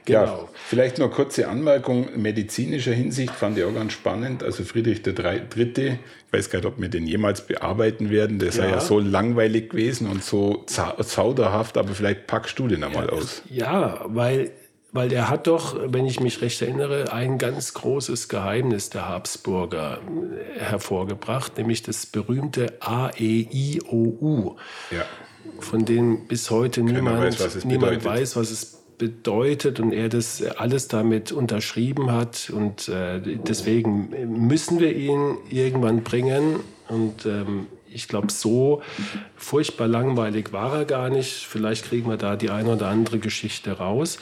genau. 0.05 0.23
Ja, 0.23 0.47
vielleicht 0.67 0.99
noch 0.99 1.11
kurze 1.11 1.47
Anmerkung. 1.47 2.09
Medizinischer 2.15 2.93
Hinsicht 2.93 3.33
fand 3.33 3.57
ich 3.57 3.63
auch 3.63 3.73
ganz 3.73 3.93
spannend. 3.93 4.43
Also 4.43 4.63
Friedrich 4.63 5.05
III., 5.05 5.41
ich 5.47 6.33
weiß 6.33 6.49
gar 6.49 6.59
nicht, 6.59 6.67
ob 6.67 6.79
wir 6.79 6.89
den 6.89 7.07
jemals 7.07 7.47
bearbeiten 7.47 8.09
werden. 8.09 8.37
Der 8.37 8.51
sei 8.51 8.65
ja, 8.65 8.75
ja 8.75 8.79
so 8.79 8.99
langweilig 8.99 9.69
gewesen 9.69 10.07
und 10.07 10.23
so 10.23 10.65
zauderhaft, 10.65 11.77
aber 11.77 11.93
vielleicht 11.93 12.27
packst 12.27 12.59
du 12.59 12.67
den 12.67 12.83
einmal 12.83 13.07
ja, 13.07 13.11
aus. 13.13 13.41
Ja, 13.49 14.01
weil 14.05 14.51
weil 14.97 15.13
er 15.13 15.29
hat 15.29 15.45
doch, 15.45 15.77
wenn 15.79 16.07
ich 16.07 16.19
mich 16.19 16.41
recht 16.41 16.59
erinnere, 16.59 17.13
ein 17.13 17.37
ganz 17.37 17.75
großes 17.75 18.29
Geheimnis 18.29 18.89
der 18.89 19.07
Habsburger 19.07 19.99
äh, 19.99 20.59
hervorgebracht, 20.59 21.55
nämlich 21.59 21.83
das 21.83 22.07
berühmte 22.07 22.73
A-E-I-O-U, 22.79 24.55
ja. 24.89 25.05
von 25.59 25.85
dem 25.85 26.27
bis 26.27 26.49
heute 26.49 26.81
niemand, 26.81 27.19
weiß, 27.19 27.55
was 27.55 27.63
niemand 27.63 28.03
weiß, 28.03 28.37
was 28.37 28.49
es 28.49 28.81
bedeutet 28.97 29.79
und 29.79 29.91
er 29.91 30.09
das 30.09 30.41
alles 30.41 30.87
damit 30.87 31.31
unterschrieben 31.31 32.11
hat. 32.11 32.49
Und 32.51 32.89
äh, 32.89 33.21
deswegen 33.21 34.47
müssen 34.47 34.79
wir 34.79 34.95
ihn 34.95 35.37
irgendwann 35.51 36.01
bringen. 36.01 36.61
Und 36.89 37.25
ähm, 37.25 37.67
ich 37.89 38.07
glaube, 38.07 38.31
so 38.31 38.81
furchtbar 39.35 39.87
langweilig 39.87 40.53
war 40.53 40.73
er 40.75 40.85
gar 40.85 41.09
nicht. 41.09 41.47
Vielleicht 41.47 41.85
kriegen 41.85 42.09
wir 42.09 42.17
da 42.17 42.35
die 42.35 42.49
eine 42.49 42.73
oder 42.73 42.87
andere 42.87 43.19
Geschichte 43.19 43.71
raus. 43.71 44.19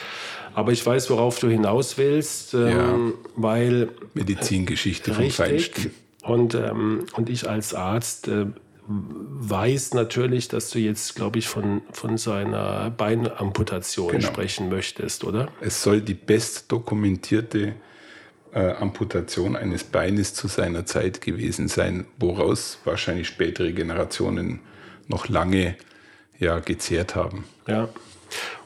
Aber 0.54 0.72
ich 0.72 0.86
weiß, 0.86 1.10
worauf 1.10 1.40
du 1.40 1.50
hinaus 1.50 1.98
willst, 1.98 2.54
ähm, 2.54 2.68
ja. 2.70 2.96
weil. 3.36 3.90
Medizingeschichte 4.14 5.14
vom 5.14 5.30
Feinsten. 5.30 5.92
Und, 6.24 6.56
ähm, 6.56 7.06
und 7.14 7.30
ich 7.30 7.48
als 7.48 7.74
Arzt 7.74 8.30
äh, 8.30 8.48
weiß 8.88 9.94
natürlich, 9.94 10.48
dass 10.48 10.70
du 10.70 10.80
jetzt, 10.80 11.16
glaube 11.16 11.40
ich, 11.40 11.48
von, 11.48 11.82
von 11.92 12.18
seiner 12.18 12.90
Beinamputation 12.92 14.12
genau. 14.12 14.28
sprechen 14.28 14.70
möchtest, 14.70 15.24
oder? 15.24 15.50
Es 15.62 15.84
soll 15.84 16.02
die 16.02 16.14
best 16.14 16.72
dokumentierte 16.72 17.76
äh, 18.56 18.72
Amputation 18.72 19.56
eines 19.56 19.84
Beines 19.84 20.34
zu 20.34 20.48
seiner 20.48 20.86
Zeit 20.86 21.22
gewesen 21.22 21.68
sein, 21.68 22.06
woraus 22.18 22.80
wahrscheinlich 22.86 23.28
spätere 23.28 23.74
Generationen 23.74 24.62
noch 25.08 25.28
lange 25.28 25.76
ja, 26.40 26.60
gezehrt 26.60 27.16
haben. 27.16 27.44
Ja. 27.68 27.90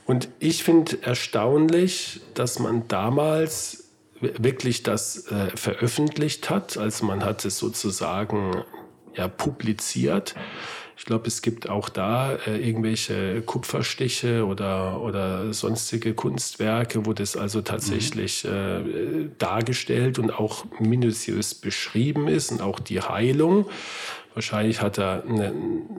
Und 0.05 0.29
ich 0.39 0.63
finde 0.63 1.01
erstaunlich, 1.01 2.21
dass 2.35 2.59
man 2.59 2.87
damals 2.87 3.89
wirklich 4.21 4.83
das 4.83 5.27
äh, 5.31 5.55
veröffentlicht 5.55 6.49
hat. 6.49 6.77
Also 6.77 7.05
man 7.05 7.23
hat 7.23 7.43
es 7.45 7.57
sozusagen 7.57 8.63
ja, 9.15 9.27
publiziert. 9.27 10.35
Ich 10.99 11.05
glaube, 11.05 11.27
es 11.27 11.41
gibt 11.41 11.69
auch 11.69 11.87
da 11.87 12.35
äh, 12.45 12.57
irgendwelche 12.57 13.41
Kupferstiche 13.41 14.45
oder, 14.45 14.99
oder 14.99 15.53
sonstige 15.53 16.13
Kunstwerke, 16.13 17.05
wo 17.05 17.13
das 17.13 17.37
also 17.37 17.61
tatsächlich 17.61 18.43
mhm. 18.43 18.49
äh, 18.51 19.29
dargestellt 19.37 20.19
und 20.19 20.29
auch 20.29 20.65
minutiös 20.77 21.55
beschrieben 21.55 22.27
ist 22.27 22.51
und 22.51 22.61
auch 22.61 22.81
die 22.81 22.99
Heilung. 22.99 23.65
Wahrscheinlich 24.33 24.81
hat 24.81 24.99
er 24.99 25.23
eine, 25.25 25.53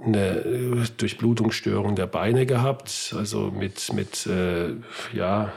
eine 0.05 0.85
Durchblutungsstörung 0.99 1.97
der 1.97 2.07
Beine 2.07 2.45
gehabt, 2.45 3.15
also 3.17 3.51
mit, 3.51 3.91
mit 3.95 4.27
äh, 4.27 4.75
ja, 5.15 5.51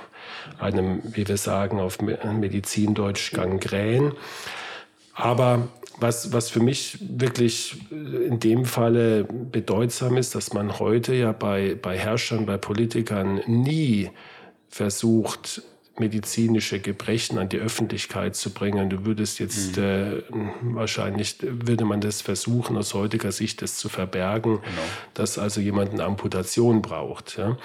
einem, 0.57 1.01
wie 1.03 1.27
wir 1.27 1.37
sagen, 1.37 1.81
auf 1.81 1.99
Medizindeutsch 2.01 3.33
Gangrän. 3.33 4.13
Aber 5.13 5.67
was, 5.99 6.33
was 6.33 6.49
für 6.49 6.59
mich 6.59 6.97
wirklich 7.01 7.77
in 7.91 8.39
dem 8.39 8.65
Falle 8.65 9.23
bedeutsam 9.25 10.17
ist, 10.17 10.35
dass 10.35 10.53
man 10.53 10.79
heute 10.79 11.13
ja 11.13 11.31
bei, 11.31 11.75
bei 11.79 11.97
Herrschern, 11.97 12.45
bei 12.45 12.57
Politikern 12.57 13.41
nie 13.47 14.09
versucht, 14.69 15.61
medizinische 15.99 16.79
Gebrechen 16.79 17.37
an 17.37 17.49
die 17.49 17.59
Öffentlichkeit 17.59 18.35
zu 18.35 18.49
bringen. 18.49 18.89
Du 18.89 19.05
würdest 19.05 19.39
jetzt 19.39 19.77
mhm. 19.77 19.83
äh, 19.83 20.23
wahrscheinlich 20.61 21.37
würde 21.41 21.85
man 21.85 22.01
das 22.01 22.21
versuchen, 22.21 22.77
aus 22.77 22.93
heutiger 22.95 23.31
Sicht 23.31 23.61
das 23.61 23.77
zu 23.77 23.89
verbergen, 23.89 24.55
genau. 24.55 24.81
dass 25.13 25.37
also 25.37 25.61
jemand 25.61 25.91
eine 25.91 26.03
Amputation 26.03 26.81
braucht. 26.81 27.37
Ja? 27.37 27.57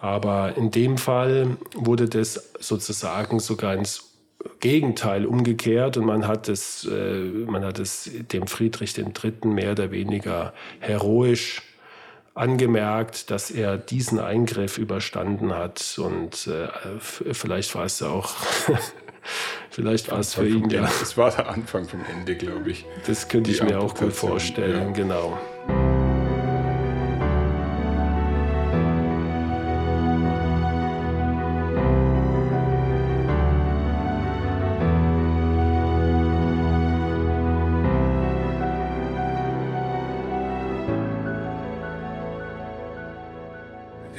Aber 0.00 0.56
in 0.56 0.70
dem 0.70 0.96
Fall 0.96 1.56
wurde 1.74 2.08
das 2.08 2.52
sozusagen 2.60 3.40
sogar 3.40 3.74
ins 3.74 4.11
Gegenteil 4.60 5.26
umgekehrt 5.26 5.96
und 5.96 6.04
man 6.04 6.26
hat 6.26 6.48
es, 6.48 6.84
äh, 6.84 7.24
man 7.46 7.64
hat 7.64 7.78
es 7.78 8.10
dem 8.32 8.46
Friedrich 8.46 8.96
III. 8.96 9.32
mehr 9.44 9.72
oder 9.72 9.90
weniger 9.90 10.52
heroisch 10.80 11.62
angemerkt, 12.34 13.30
dass 13.30 13.50
er 13.50 13.76
diesen 13.76 14.18
Eingriff 14.18 14.78
überstanden 14.78 15.54
hat 15.54 15.98
und 15.98 16.46
äh, 16.46 16.68
vielleicht 17.00 17.74
war 17.74 17.84
es 17.84 18.02
auch, 18.02 18.34
vielleicht 19.70 20.10
war 20.10 20.20
es 20.20 20.34
für 20.34 20.48
ihn 20.48 20.70
ja. 20.70 20.88
Es 21.02 21.16
war 21.16 21.30
der 21.30 21.48
Anfang 21.48 21.86
vom 21.86 22.00
Ende, 22.10 22.34
glaube 22.36 22.70
ich. 22.70 22.86
Das 23.06 23.28
könnte 23.28 23.50
ich 23.50 23.62
mir 23.62 23.78
auch 23.78 23.94
gut 23.94 24.12
vorstellen, 24.12 24.88
ja. 24.88 24.92
genau. 24.92 25.38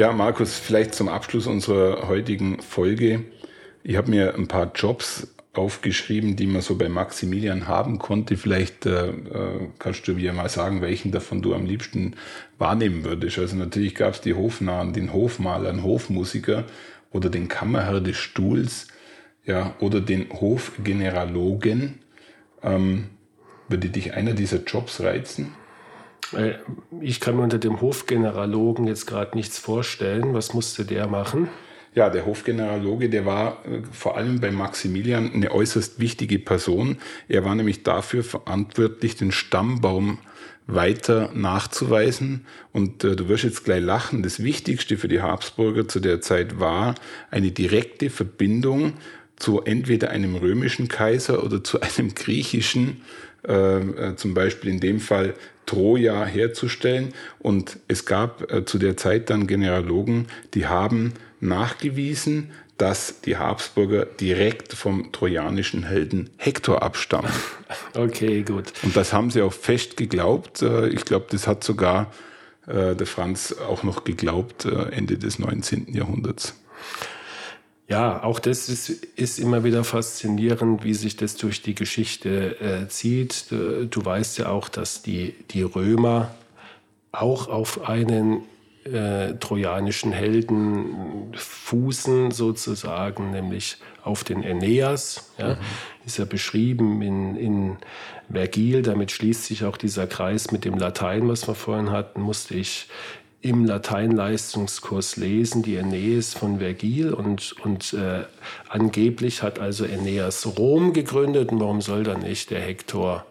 Ja, 0.03 0.11
Markus, 0.11 0.59
vielleicht 0.59 0.95
zum 0.95 1.07
Abschluss 1.07 1.47
unserer 1.47 2.09
heutigen 2.09 2.61
Folge. 2.61 3.23
Ich 3.85 3.95
habe 3.95 4.09
mir 4.09 4.35
ein 4.35 4.49
paar 4.49 4.73
Jobs 4.75 5.33
aufgeschrieben, 5.53 6.35
die 6.35 6.45
man 6.45 6.61
so 6.61 6.75
bei 6.75 6.89
Maximilian 6.89 7.69
haben 7.69 7.99
konnte. 7.99 8.35
Vielleicht 8.35 8.85
äh, 8.85 9.11
äh 9.11 9.69
kannst 9.79 10.05
du 10.05 10.15
mir 10.15 10.33
mal 10.33 10.49
sagen, 10.49 10.81
welchen 10.81 11.13
davon 11.13 11.41
du 11.41 11.53
am 11.53 11.65
liebsten 11.65 12.17
wahrnehmen 12.57 13.05
würdest. 13.05 13.39
Also 13.39 13.55
natürlich 13.55 13.95
gab 13.95 14.15
es 14.15 14.19
die 14.19 14.33
Hofnahen, 14.33 14.91
den 14.91 15.13
Hofmaler, 15.13 15.71
den 15.71 15.83
Hofmusiker 15.83 16.65
oder 17.13 17.29
den 17.29 17.47
Kammerherr 17.47 18.01
des 18.01 18.17
Stuhls, 18.17 18.89
ja, 19.45 19.73
oder 19.79 20.01
den 20.01 20.29
Hofgeneralogen. 20.33 21.99
Ähm, 22.61 23.05
würde 23.69 23.87
dich 23.87 24.15
einer 24.15 24.33
dieser 24.33 24.65
Jobs 24.65 24.99
reizen? 24.99 25.53
Ich 27.01 27.19
kann 27.19 27.35
mir 27.35 27.43
unter 27.43 27.59
dem 27.59 27.81
Hofgeneralogen 27.81 28.87
jetzt 28.87 29.05
gerade 29.05 29.35
nichts 29.35 29.57
vorstellen. 29.57 30.33
Was 30.33 30.53
musste 30.53 30.85
der 30.85 31.07
machen? 31.07 31.49
Ja, 31.95 32.09
der 32.09 32.25
Hofgeneraloge, 32.25 33.09
der 33.09 33.25
war 33.25 33.63
äh, 33.65 33.83
vor 33.91 34.17
allem 34.17 34.39
bei 34.39 34.51
Maximilian 34.51 35.31
eine 35.31 35.51
äußerst 35.51 35.99
wichtige 35.99 36.39
Person. 36.39 36.97
Er 37.27 37.45
war 37.45 37.53
nämlich 37.53 37.83
dafür 37.83 38.23
verantwortlich, 38.23 39.15
den 39.15 39.31
Stammbaum 39.31 40.17
weiter 40.65 41.29
nachzuweisen. 41.35 42.45
Und 42.71 43.03
äh, 43.03 43.15
du 43.15 43.27
wirst 43.29 43.43
jetzt 43.43 43.63
gleich 43.63 43.83
lachen, 43.83 44.23
das 44.23 44.41
Wichtigste 44.41 44.97
für 44.97 45.07
die 45.07 45.21
Habsburger 45.21 45.87
zu 45.87 45.99
der 45.99 46.21
Zeit 46.21 46.59
war 46.59 46.95
eine 47.29 47.51
direkte 47.51 48.09
Verbindung 48.09 48.93
zu 49.35 49.61
entweder 49.61 50.09
einem 50.09 50.35
römischen 50.35 50.87
Kaiser 50.87 51.43
oder 51.43 51.63
zu 51.63 51.81
einem 51.81 52.15
griechischen, 52.15 53.01
äh, 53.47 53.77
äh 53.77 54.15
zum 54.15 54.33
Beispiel 54.33 54.71
in 54.71 54.79
dem 54.79 54.99
Fall 54.99 55.35
Troja 55.65 56.25
herzustellen. 56.25 57.13
Und 57.39 57.79
es 57.87 58.05
gab 58.05 58.51
äh, 58.51 58.65
zu 58.65 58.77
der 58.77 58.97
Zeit 58.97 59.29
dann 59.29 59.47
Generalogen, 59.47 60.27
die 60.53 60.67
haben 60.67 61.13
nachgewiesen, 61.39 62.51
dass 62.77 63.21
die 63.21 63.37
Habsburger 63.37 64.05
direkt 64.05 64.73
vom 64.73 65.11
trojanischen 65.11 65.83
Helden 65.83 66.29
Hektor 66.37 66.83
abstammen. 66.83 67.31
Okay, 67.95 68.43
gut. 68.43 68.71
Und 68.83 68.95
das 68.95 69.13
haben 69.13 69.31
sie 69.31 69.41
auch 69.41 69.53
fest 69.53 69.97
geglaubt. 69.97 70.61
Äh, 70.61 70.89
ich 70.89 71.05
glaube, 71.05 71.25
das 71.29 71.47
hat 71.47 71.63
sogar 71.63 72.11
äh, 72.67 72.95
der 72.95 73.07
Franz 73.07 73.53
auch 73.53 73.83
noch 73.83 74.03
geglaubt, 74.03 74.65
äh, 74.65 74.91
Ende 74.91 75.17
des 75.17 75.39
19. 75.39 75.93
Jahrhunderts. 75.93 76.55
Ja, 77.87 78.23
auch 78.23 78.39
das 78.39 78.69
ist, 78.69 78.89
ist 78.89 79.39
immer 79.39 79.63
wieder 79.63 79.83
faszinierend, 79.83 80.83
wie 80.83 80.93
sich 80.93 81.17
das 81.17 81.35
durch 81.35 81.61
die 81.61 81.75
Geschichte 81.75 82.59
äh, 82.59 82.87
zieht. 82.87 83.51
Du, 83.51 83.85
du, 83.87 84.05
weißt 84.05 84.37
ja 84.37 84.49
auch, 84.49 84.69
dass 84.69 85.01
die, 85.01 85.35
die 85.51 85.63
Römer 85.63 86.33
auch 87.11 87.49
auf 87.49 87.87
einen 87.87 88.43
äh, 88.85 89.35
trojanischen 89.35 90.11
Helden 90.11 91.33
fußen, 91.35 92.31
sozusagen, 92.31 93.31
nämlich 93.31 93.77
auf 94.03 94.23
den 94.23 94.43
Aeneas. 94.43 95.31
Ja, 95.37 95.55
mhm. 95.55 95.57
Ist 96.05 96.17
ja 96.17 96.25
beschrieben 96.25 97.01
in, 97.01 97.35
in 97.35 97.77
Vergil. 98.31 98.81
Damit 98.81 99.11
schließt 99.11 99.45
sich 99.45 99.65
auch 99.65 99.77
dieser 99.77 100.07
Kreis 100.07 100.51
mit 100.51 100.65
dem 100.65 100.77
Latein, 100.77 101.27
was 101.27 101.47
wir 101.47 101.55
vorhin 101.55 101.91
hatten, 101.91 102.21
musste 102.21 102.55
ich 102.55 102.87
im 103.43 103.65
Lateinleistungskurs 103.65 105.17
lesen, 105.17 105.63
die 105.63 105.77
Aeneis 105.77 106.33
von 106.33 106.59
Vergil 106.59 107.13
und, 107.13 107.53
und 107.61 107.93
äh, 107.93 108.23
angeblich 108.69 109.43
hat 109.43 109.59
also 109.59 109.83
Aeneas 109.83 110.57
Rom 110.57 110.93
gegründet 110.93 111.51
und 111.51 111.59
warum 111.59 111.81
soll 111.81 112.03
dann 112.03 112.21
nicht 112.21 112.51
der 112.51 112.61
Hektor, 112.61 113.25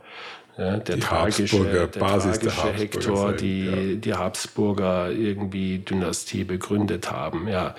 ja, 0.58 0.76
der, 0.76 0.96
die 0.96 1.00
tragische, 1.00 1.64
der 1.64 1.86
Basis 1.86 2.38
tragische 2.40 2.62
der 2.62 2.72
Hektor, 2.74 3.28
sein, 3.28 3.36
die, 3.38 3.64
ja. 3.64 3.94
die 3.96 4.14
Habsburger 4.14 5.10
irgendwie 5.10 5.78
Dynastie 5.78 6.44
begründet 6.44 7.10
haben. 7.10 7.48
Ja, 7.48 7.74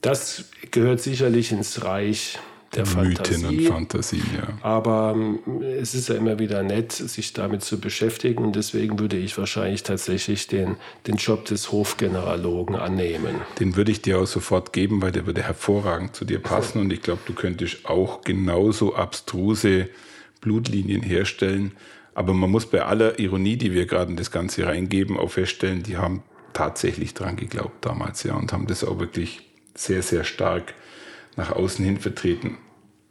das 0.00 0.44
gehört 0.70 1.00
sicherlich 1.00 1.50
ins 1.50 1.84
Reich 1.84 2.38
der 2.74 2.86
Mythen 2.86 3.16
Fantasie. 3.16 3.46
und 3.46 3.66
Fantasien, 3.66 4.26
ja. 4.36 4.58
Aber 4.62 5.14
ähm, 5.16 5.38
es 5.62 5.94
ist 5.94 6.08
ja 6.08 6.16
immer 6.16 6.38
wieder 6.38 6.62
nett, 6.62 6.92
sich 6.92 7.32
damit 7.32 7.62
zu 7.62 7.80
beschäftigen. 7.80 8.44
Und 8.44 8.56
deswegen 8.56 8.98
würde 8.98 9.16
ich 9.16 9.38
wahrscheinlich 9.38 9.82
tatsächlich 9.82 10.46
den, 10.48 10.76
den 11.06 11.16
Job 11.16 11.46
des 11.46 11.72
Hofgeneralogen 11.72 12.76
annehmen. 12.76 13.36
Den 13.58 13.76
würde 13.76 13.90
ich 13.90 14.02
dir 14.02 14.18
auch 14.18 14.26
sofort 14.26 14.72
geben, 14.72 15.00
weil 15.00 15.12
der 15.12 15.26
würde 15.26 15.42
hervorragend 15.42 16.14
zu 16.14 16.24
dir 16.24 16.40
passen. 16.40 16.80
Und 16.82 16.92
ich 16.92 17.00
glaube, 17.00 17.20
du 17.26 17.32
könntest 17.32 17.86
auch 17.86 18.22
genauso 18.22 18.94
abstruse 18.94 19.88
Blutlinien 20.40 21.02
herstellen. 21.02 21.72
Aber 22.14 22.34
man 22.34 22.50
muss 22.50 22.66
bei 22.66 22.82
aller 22.82 23.18
Ironie, 23.18 23.56
die 23.56 23.72
wir 23.72 23.86
gerade 23.86 24.10
in 24.10 24.16
das 24.16 24.30
Ganze 24.30 24.66
reingeben, 24.66 25.16
auch 25.16 25.30
feststellen, 25.30 25.84
die 25.84 25.96
haben 25.96 26.22
tatsächlich 26.52 27.14
dran 27.14 27.36
geglaubt 27.36 27.84
damals, 27.84 28.24
ja, 28.24 28.34
und 28.34 28.52
haben 28.52 28.66
das 28.66 28.82
auch 28.82 28.98
wirklich 28.98 29.48
sehr, 29.74 30.02
sehr 30.02 30.24
stark 30.24 30.74
nach 31.38 31.52
außen 31.52 31.84
hin 31.84 31.98
vertreten. 31.98 32.58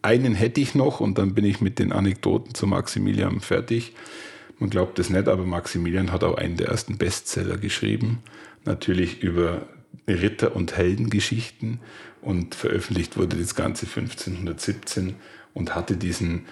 Einen 0.03 0.35
hätte 0.35 0.61
ich 0.61 0.75
noch 0.75 0.99
und 0.99 1.17
dann 1.17 1.33
bin 1.33 1.45
ich 1.45 1.61
mit 1.61 1.79
den 1.79 1.91
Anekdoten 1.91 2.53
zu 2.53 2.67
Maximilian 2.67 3.39
fertig. 3.39 3.95
Man 4.59 4.69
glaubt 4.69 4.99
es 4.99 5.09
nicht, 5.09 5.27
aber 5.27 5.45
Maximilian 5.45 6.11
hat 6.11 6.23
auch 6.23 6.35
einen 6.35 6.57
der 6.57 6.67
ersten 6.67 6.97
Bestseller 6.97 7.57
geschrieben. 7.57 8.19
Natürlich 8.65 9.23
über 9.23 9.67
Ritter- 10.07 10.55
und 10.55 10.75
Heldengeschichten 10.75 11.79
und 12.21 12.53
veröffentlicht 12.53 13.17
wurde 13.17 13.37
das 13.37 13.55
Ganze 13.55 13.85
1517 13.85 15.15
und 15.53 15.73
hatte 15.73 15.95
diesen 15.95 16.45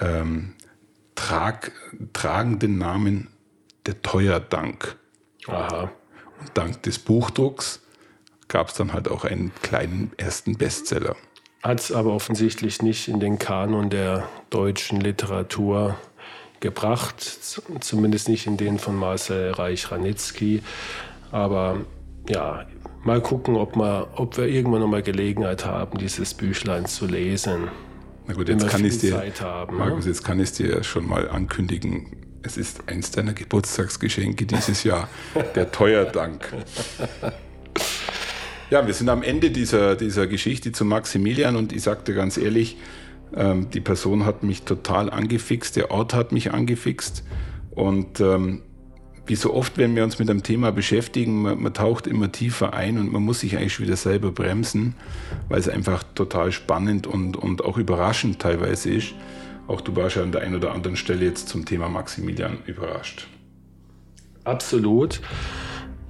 ähm, 0.00 0.54
trag, 1.14 1.72
tragenden 2.12 2.78
Namen 2.78 3.28
Der 3.86 4.02
Teuerdank. 4.02 4.96
Aha. 5.46 5.92
Und 6.40 6.50
dank 6.54 6.82
des 6.82 6.98
Buchdrucks 6.98 7.80
gab 8.48 8.68
es 8.68 8.74
dann 8.74 8.92
halt 8.92 9.08
auch 9.08 9.24
einen 9.24 9.52
kleinen 9.62 10.12
ersten 10.16 10.56
Bestseller. 10.56 11.16
Hat 11.62 11.80
es 11.80 11.92
aber 11.92 12.12
offensichtlich 12.12 12.82
nicht 12.82 13.08
in 13.08 13.20
den 13.20 13.38
Kanon 13.38 13.90
der 13.90 14.28
deutschen 14.50 15.00
Literatur 15.00 15.96
gebracht, 16.60 17.20
zumindest 17.80 18.28
nicht 18.28 18.46
in 18.46 18.56
den 18.56 18.78
von 18.78 18.96
Marcel 18.96 19.52
Reich-Ranitzky. 19.52 20.62
Aber 21.30 21.78
ja, 22.28 22.66
mal 23.04 23.20
gucken, 23.20 23.56
ob, 23.56 23.76
wir, 23.76 24.08
ob 24.16 24.36
wir 24.36 24.46
irgendwann 24.46 24.80
noch 24.80 24.88
mal 24.88 25.02
Gelegenheit 25.02 25.64
haben, 25.64 25.98
dieses 25.98 26.34
Büchlein 26.34 26.86
zu 26.86 27.06
lesen. 27.06 27.68
Na 28.26 28.34
gut, 28.34 28.48
jetzt 28.48 28.68
kann 28.68 28.84
ich 28.84 28.98
dir, 28.98 29.22
haben, 29.40 29.76
ne? 29.76 29.84
Markus, 29.84 30.06
jetzt 30.06 30.24
kann 30.24 30.38
ich 30.38 30.52
dir 30.52 30.82
schon 30.84 31.08
mal 31.08 31.28
ankündigen, 31.30 32.14
Es 32.42 32.56
ist 32.56 32.82
eins 32.86 33.10
deiner 33.10 33.32
Geburtstagsgeschenke 33.32 34.46
dieses 34.46 34.84
Jahr, 34.84 35.08
der 35.54 35.72
Teuerdank. 35.72 36.52
Ja, 38.70 38.86
wir 38.86 38.92
sind 38.92 39.08
am 39.08 39.22
Ende 39.22 39.50
dieser, 39.50 39.96
dieser 39.96 40.26
Geschichte 40.26 40.72
zu 40.72 40.84
Maximilian 40.84 41.56
und 41.56 41.72
ich 41.72 41.82
sagte 41.82 42.12
ganz 42.12 42.36
ehrlich, 42.36 42.76
ähm, 43.34 43.70
die 43.70 43.80
Person 43.80 44.26
hat 44.26 44.42
mich 44.42 44.62
total 44.62 45.08
angefixt, 45.08 45.76
der 45.76 45.90
Ort 45.90 46.12
hat 46.12 46.32
mich 46.32 46.52
angefixt 46.52 47.24
und 47.70 48.20
ähm, 48.20 48.60
wie 49.26 49.36
so 49.36 49.54
oft, 49.54 49.78
wenn 49.78 49.96
wir 49.96 50.04
uns 50.04 50.18
mit 50.18 50.28
einem 50.28 50.42
Thema 50.42 50.70
beschäftigen, 50.70 51.42
man, 51.42 51.62
man, 51.62 51.72
taucht 51.72 52.06
immer 52.06 52.30
tiefer 52.30 52.74
ein 52.74 52.98
und 52.98 53.10
man 53.10 53.22
muss 53.22 53.40
sich 53.40 53.56
eigentlich 53.56 53.80
wieder 53.80 53.96
selber 53.96 54.32
bremsen, 54.32 54.94
weil 55.48 55.60
es 55.60 55.68
einfach 55.68 56.02
total 56.14 56.52
spannend 56.52 57.06
und, 57.06 57.38
und 57.38 57.64
auch 57.64 57.78
überraschend 57.78 58.38
teilweise 58.38 58.90
ist. 58.90 59.14
Auch 59.66 59.80
du 59.80 59.96
warst 59.96 60.16
ja 60.16 60.22
an 60.22 60.32
der 60.32 60.42
einen 60.42 60.56
oder 60.56 60.72
anderen 60.72 60.96
Stelle 60.96 61.24
jetzt 61.24 61.48
zum 61.48 61.64
Thema 61.64 61.88
Maximilian 61.88 62.58
überrascht. 62.66 63.28
Absolut. 64.44 65.20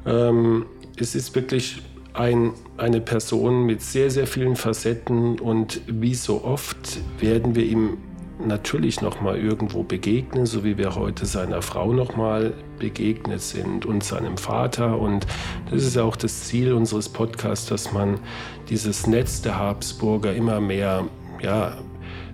Ähm, 0.07 0.67
es 0.97 1.15
ist 1.15 1.35
wirklich 1.35 1.83
ein, 2.19 2.53
eine 2.77 3.01
Person 3.01 3.65
mit 3.65 3.81
sehr, 3.81 4.11
sehr 4.11 4.27
vielen 4.27 4.57
Facetten 4.57 5.39
und 5.39 5.81
wie 5.87 6.15
so 6.15 6.45
oft 6.45 7.01
werden 7.21 7.55
wir 7.55 7.65
ihm 7.65 7.99
natürlich 8.45 9.01
noch 9.01 9.21
mal 9.21 9.37
irgendwo 9.37 9.83
begegnen, 9.83 10.47
so 10.47 10.65
wie 10.65 10.79
wir 10.79 10.95
heute 10.95 11.27
seiner 11.27 11.63
Frau 11.63 11.93
noch 11.93 12.17
mal 12.17 12.55
begegnet 12.79 13.41
sind 13.41 13.87
und 13.87 14.05
seinem 14.05 14.37
Vater. 14.37 14.99
Und 14.99 15.27
das 15.71 15.85
ist 15.85 15.97
auch 15.99 16.17
das 16.17 16.45
Ziel 16.45 16.73
unseres 16.73 17.09
Podcasts, 17.09 17.67
dass 17.67 17.93
man 17.93 18.19
dieses 18.69 19.07
Netz 19.07 19.43
der 19.43 19.59
Habsburger 19.59 20.35
immer 20.35 20.61
mehr 20.61 21.05
ja, 21.41 21.79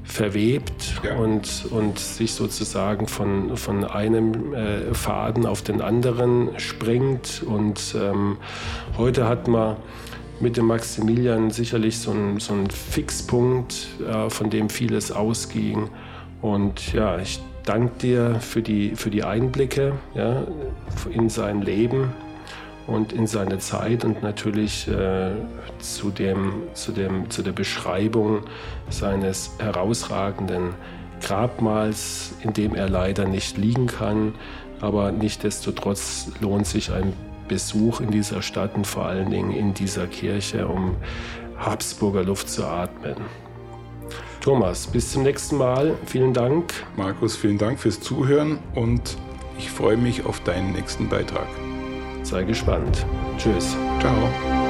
verwebt 0.04 1.00
ja. 1.02 1.16
und, 1.16 1.66
und 1.70 1.98
sich 1.98 2.32
sozusagen 2.32 3.08
von, 3.08 3.56
von 3.56 3.84
einem 3.84 4.54
äh, 4.54 4.94
Faden 4.94 5.46
auf 5.46 5.62
den 5.62 5.80
anderen 5.80 6.50
springt. 6.58 7.42
Und 7.44 7.96
ähm, 7.98 8.36
heute 8.98 9.26
hat 9.26 9.48
man 9.48 9.76
mit 10.40 10.56
dem 10.56 10.66
Maximilian 10.66 11.50
sicherlich 11.50 11.98
so 11.98 12.12
ein, 12.12 12.38
so 12.38 12.52
ein 12.52 12.70
Fixpunkt, 12.70 13.88
äh, 14.06 14.28
von 14.28 14.50
dem 14.50 14.68
vieles 14.68 15.10
ausging. 15.10 15.88
Und 16.42 16.92
ja, 16.92 17.18
ich 17.18 17.40
danke 17.64 17.98
dir 18.00 18.34
für 18.40 18.60
die, 18.60 18.94
für 18.94 19.10
die 19.10 19.24
Einblicke 19.24 19.94
ja, 20.14 20.44
in 21.10 21.30
sein 21.30 21.62
Leben 21.62 22.12
und 22.86 23.12
in 23.12 23.26
seine 23.26 23.58
Zeit 23.58 24.04
und 24.04 24.22
natürlich 24.22 24.88
äh, 24.88 25.32
zu, 25.78 26.10
dem, 26.10 26.64
zu, 26.74 26.92
dem, 26.92 27.30
zu 27.30 27.42
der 27.42 27.52
Beschreibung 27.52 28.42
seines 28.90 29.52
herausragenden 29.58 30.74
Grabmals, 31.22 32.34
in 32.42 32.52
dem 32.52 32.74
er 32.74 32.88
leider 32.88 33.26
nicht 33.26 33.56
liegen 33.56 33.86
kann. 33.86 34.34
Aber 34.80 35.12
nichtdestotrotz 35.12 36.30
lohnt 36.40 36.66
sich 36.66 36.92
ein 36.92 37.12
Besuch 37.48 38.00
in 38.00 38.10
dieser 38.10 38.42
Stadt 38.42 38.74
und 38.74 38.86
vor 38.86 39.06
allen 39.06 39.30
Dingen 39.30 39.52
in 39.52 39.74
dieser 39.74 40.06
Kirche, 40.06 40.66
um 40.66 40.96
Habsburger 41.56 42.24
Luft 42.24 42.50
zu 42.50 42.64
atmen. 42.64 43.16
Thomas, 44.40 44.86
bis 44.86 45.12
zum 45.12 45.22
nächsten 45.22 45.56
Mal. 45.56 45.94
Vielen 46.04 46.34
Dank. 46.34 46.72
Markus, 46.96 47.36
vielen 47.36 47.56
Dank 47.56 47.78
fürs 47.78 48.00
Zuhören 48.00 48.58
und 48.74 49.16
ich 49.58 49.70
freue 49.70 49.96
mich 49.96 50.26
auf 50.26 50.40
deinen 50.40 50.72
nächsten 50.72 51.08
Beitrag. 51.08 51.46
Sei 52.24 52.42
gespannt. 52.42 53.06
Tschüss. 53.38 53.76
Ciao. 54.00 54.63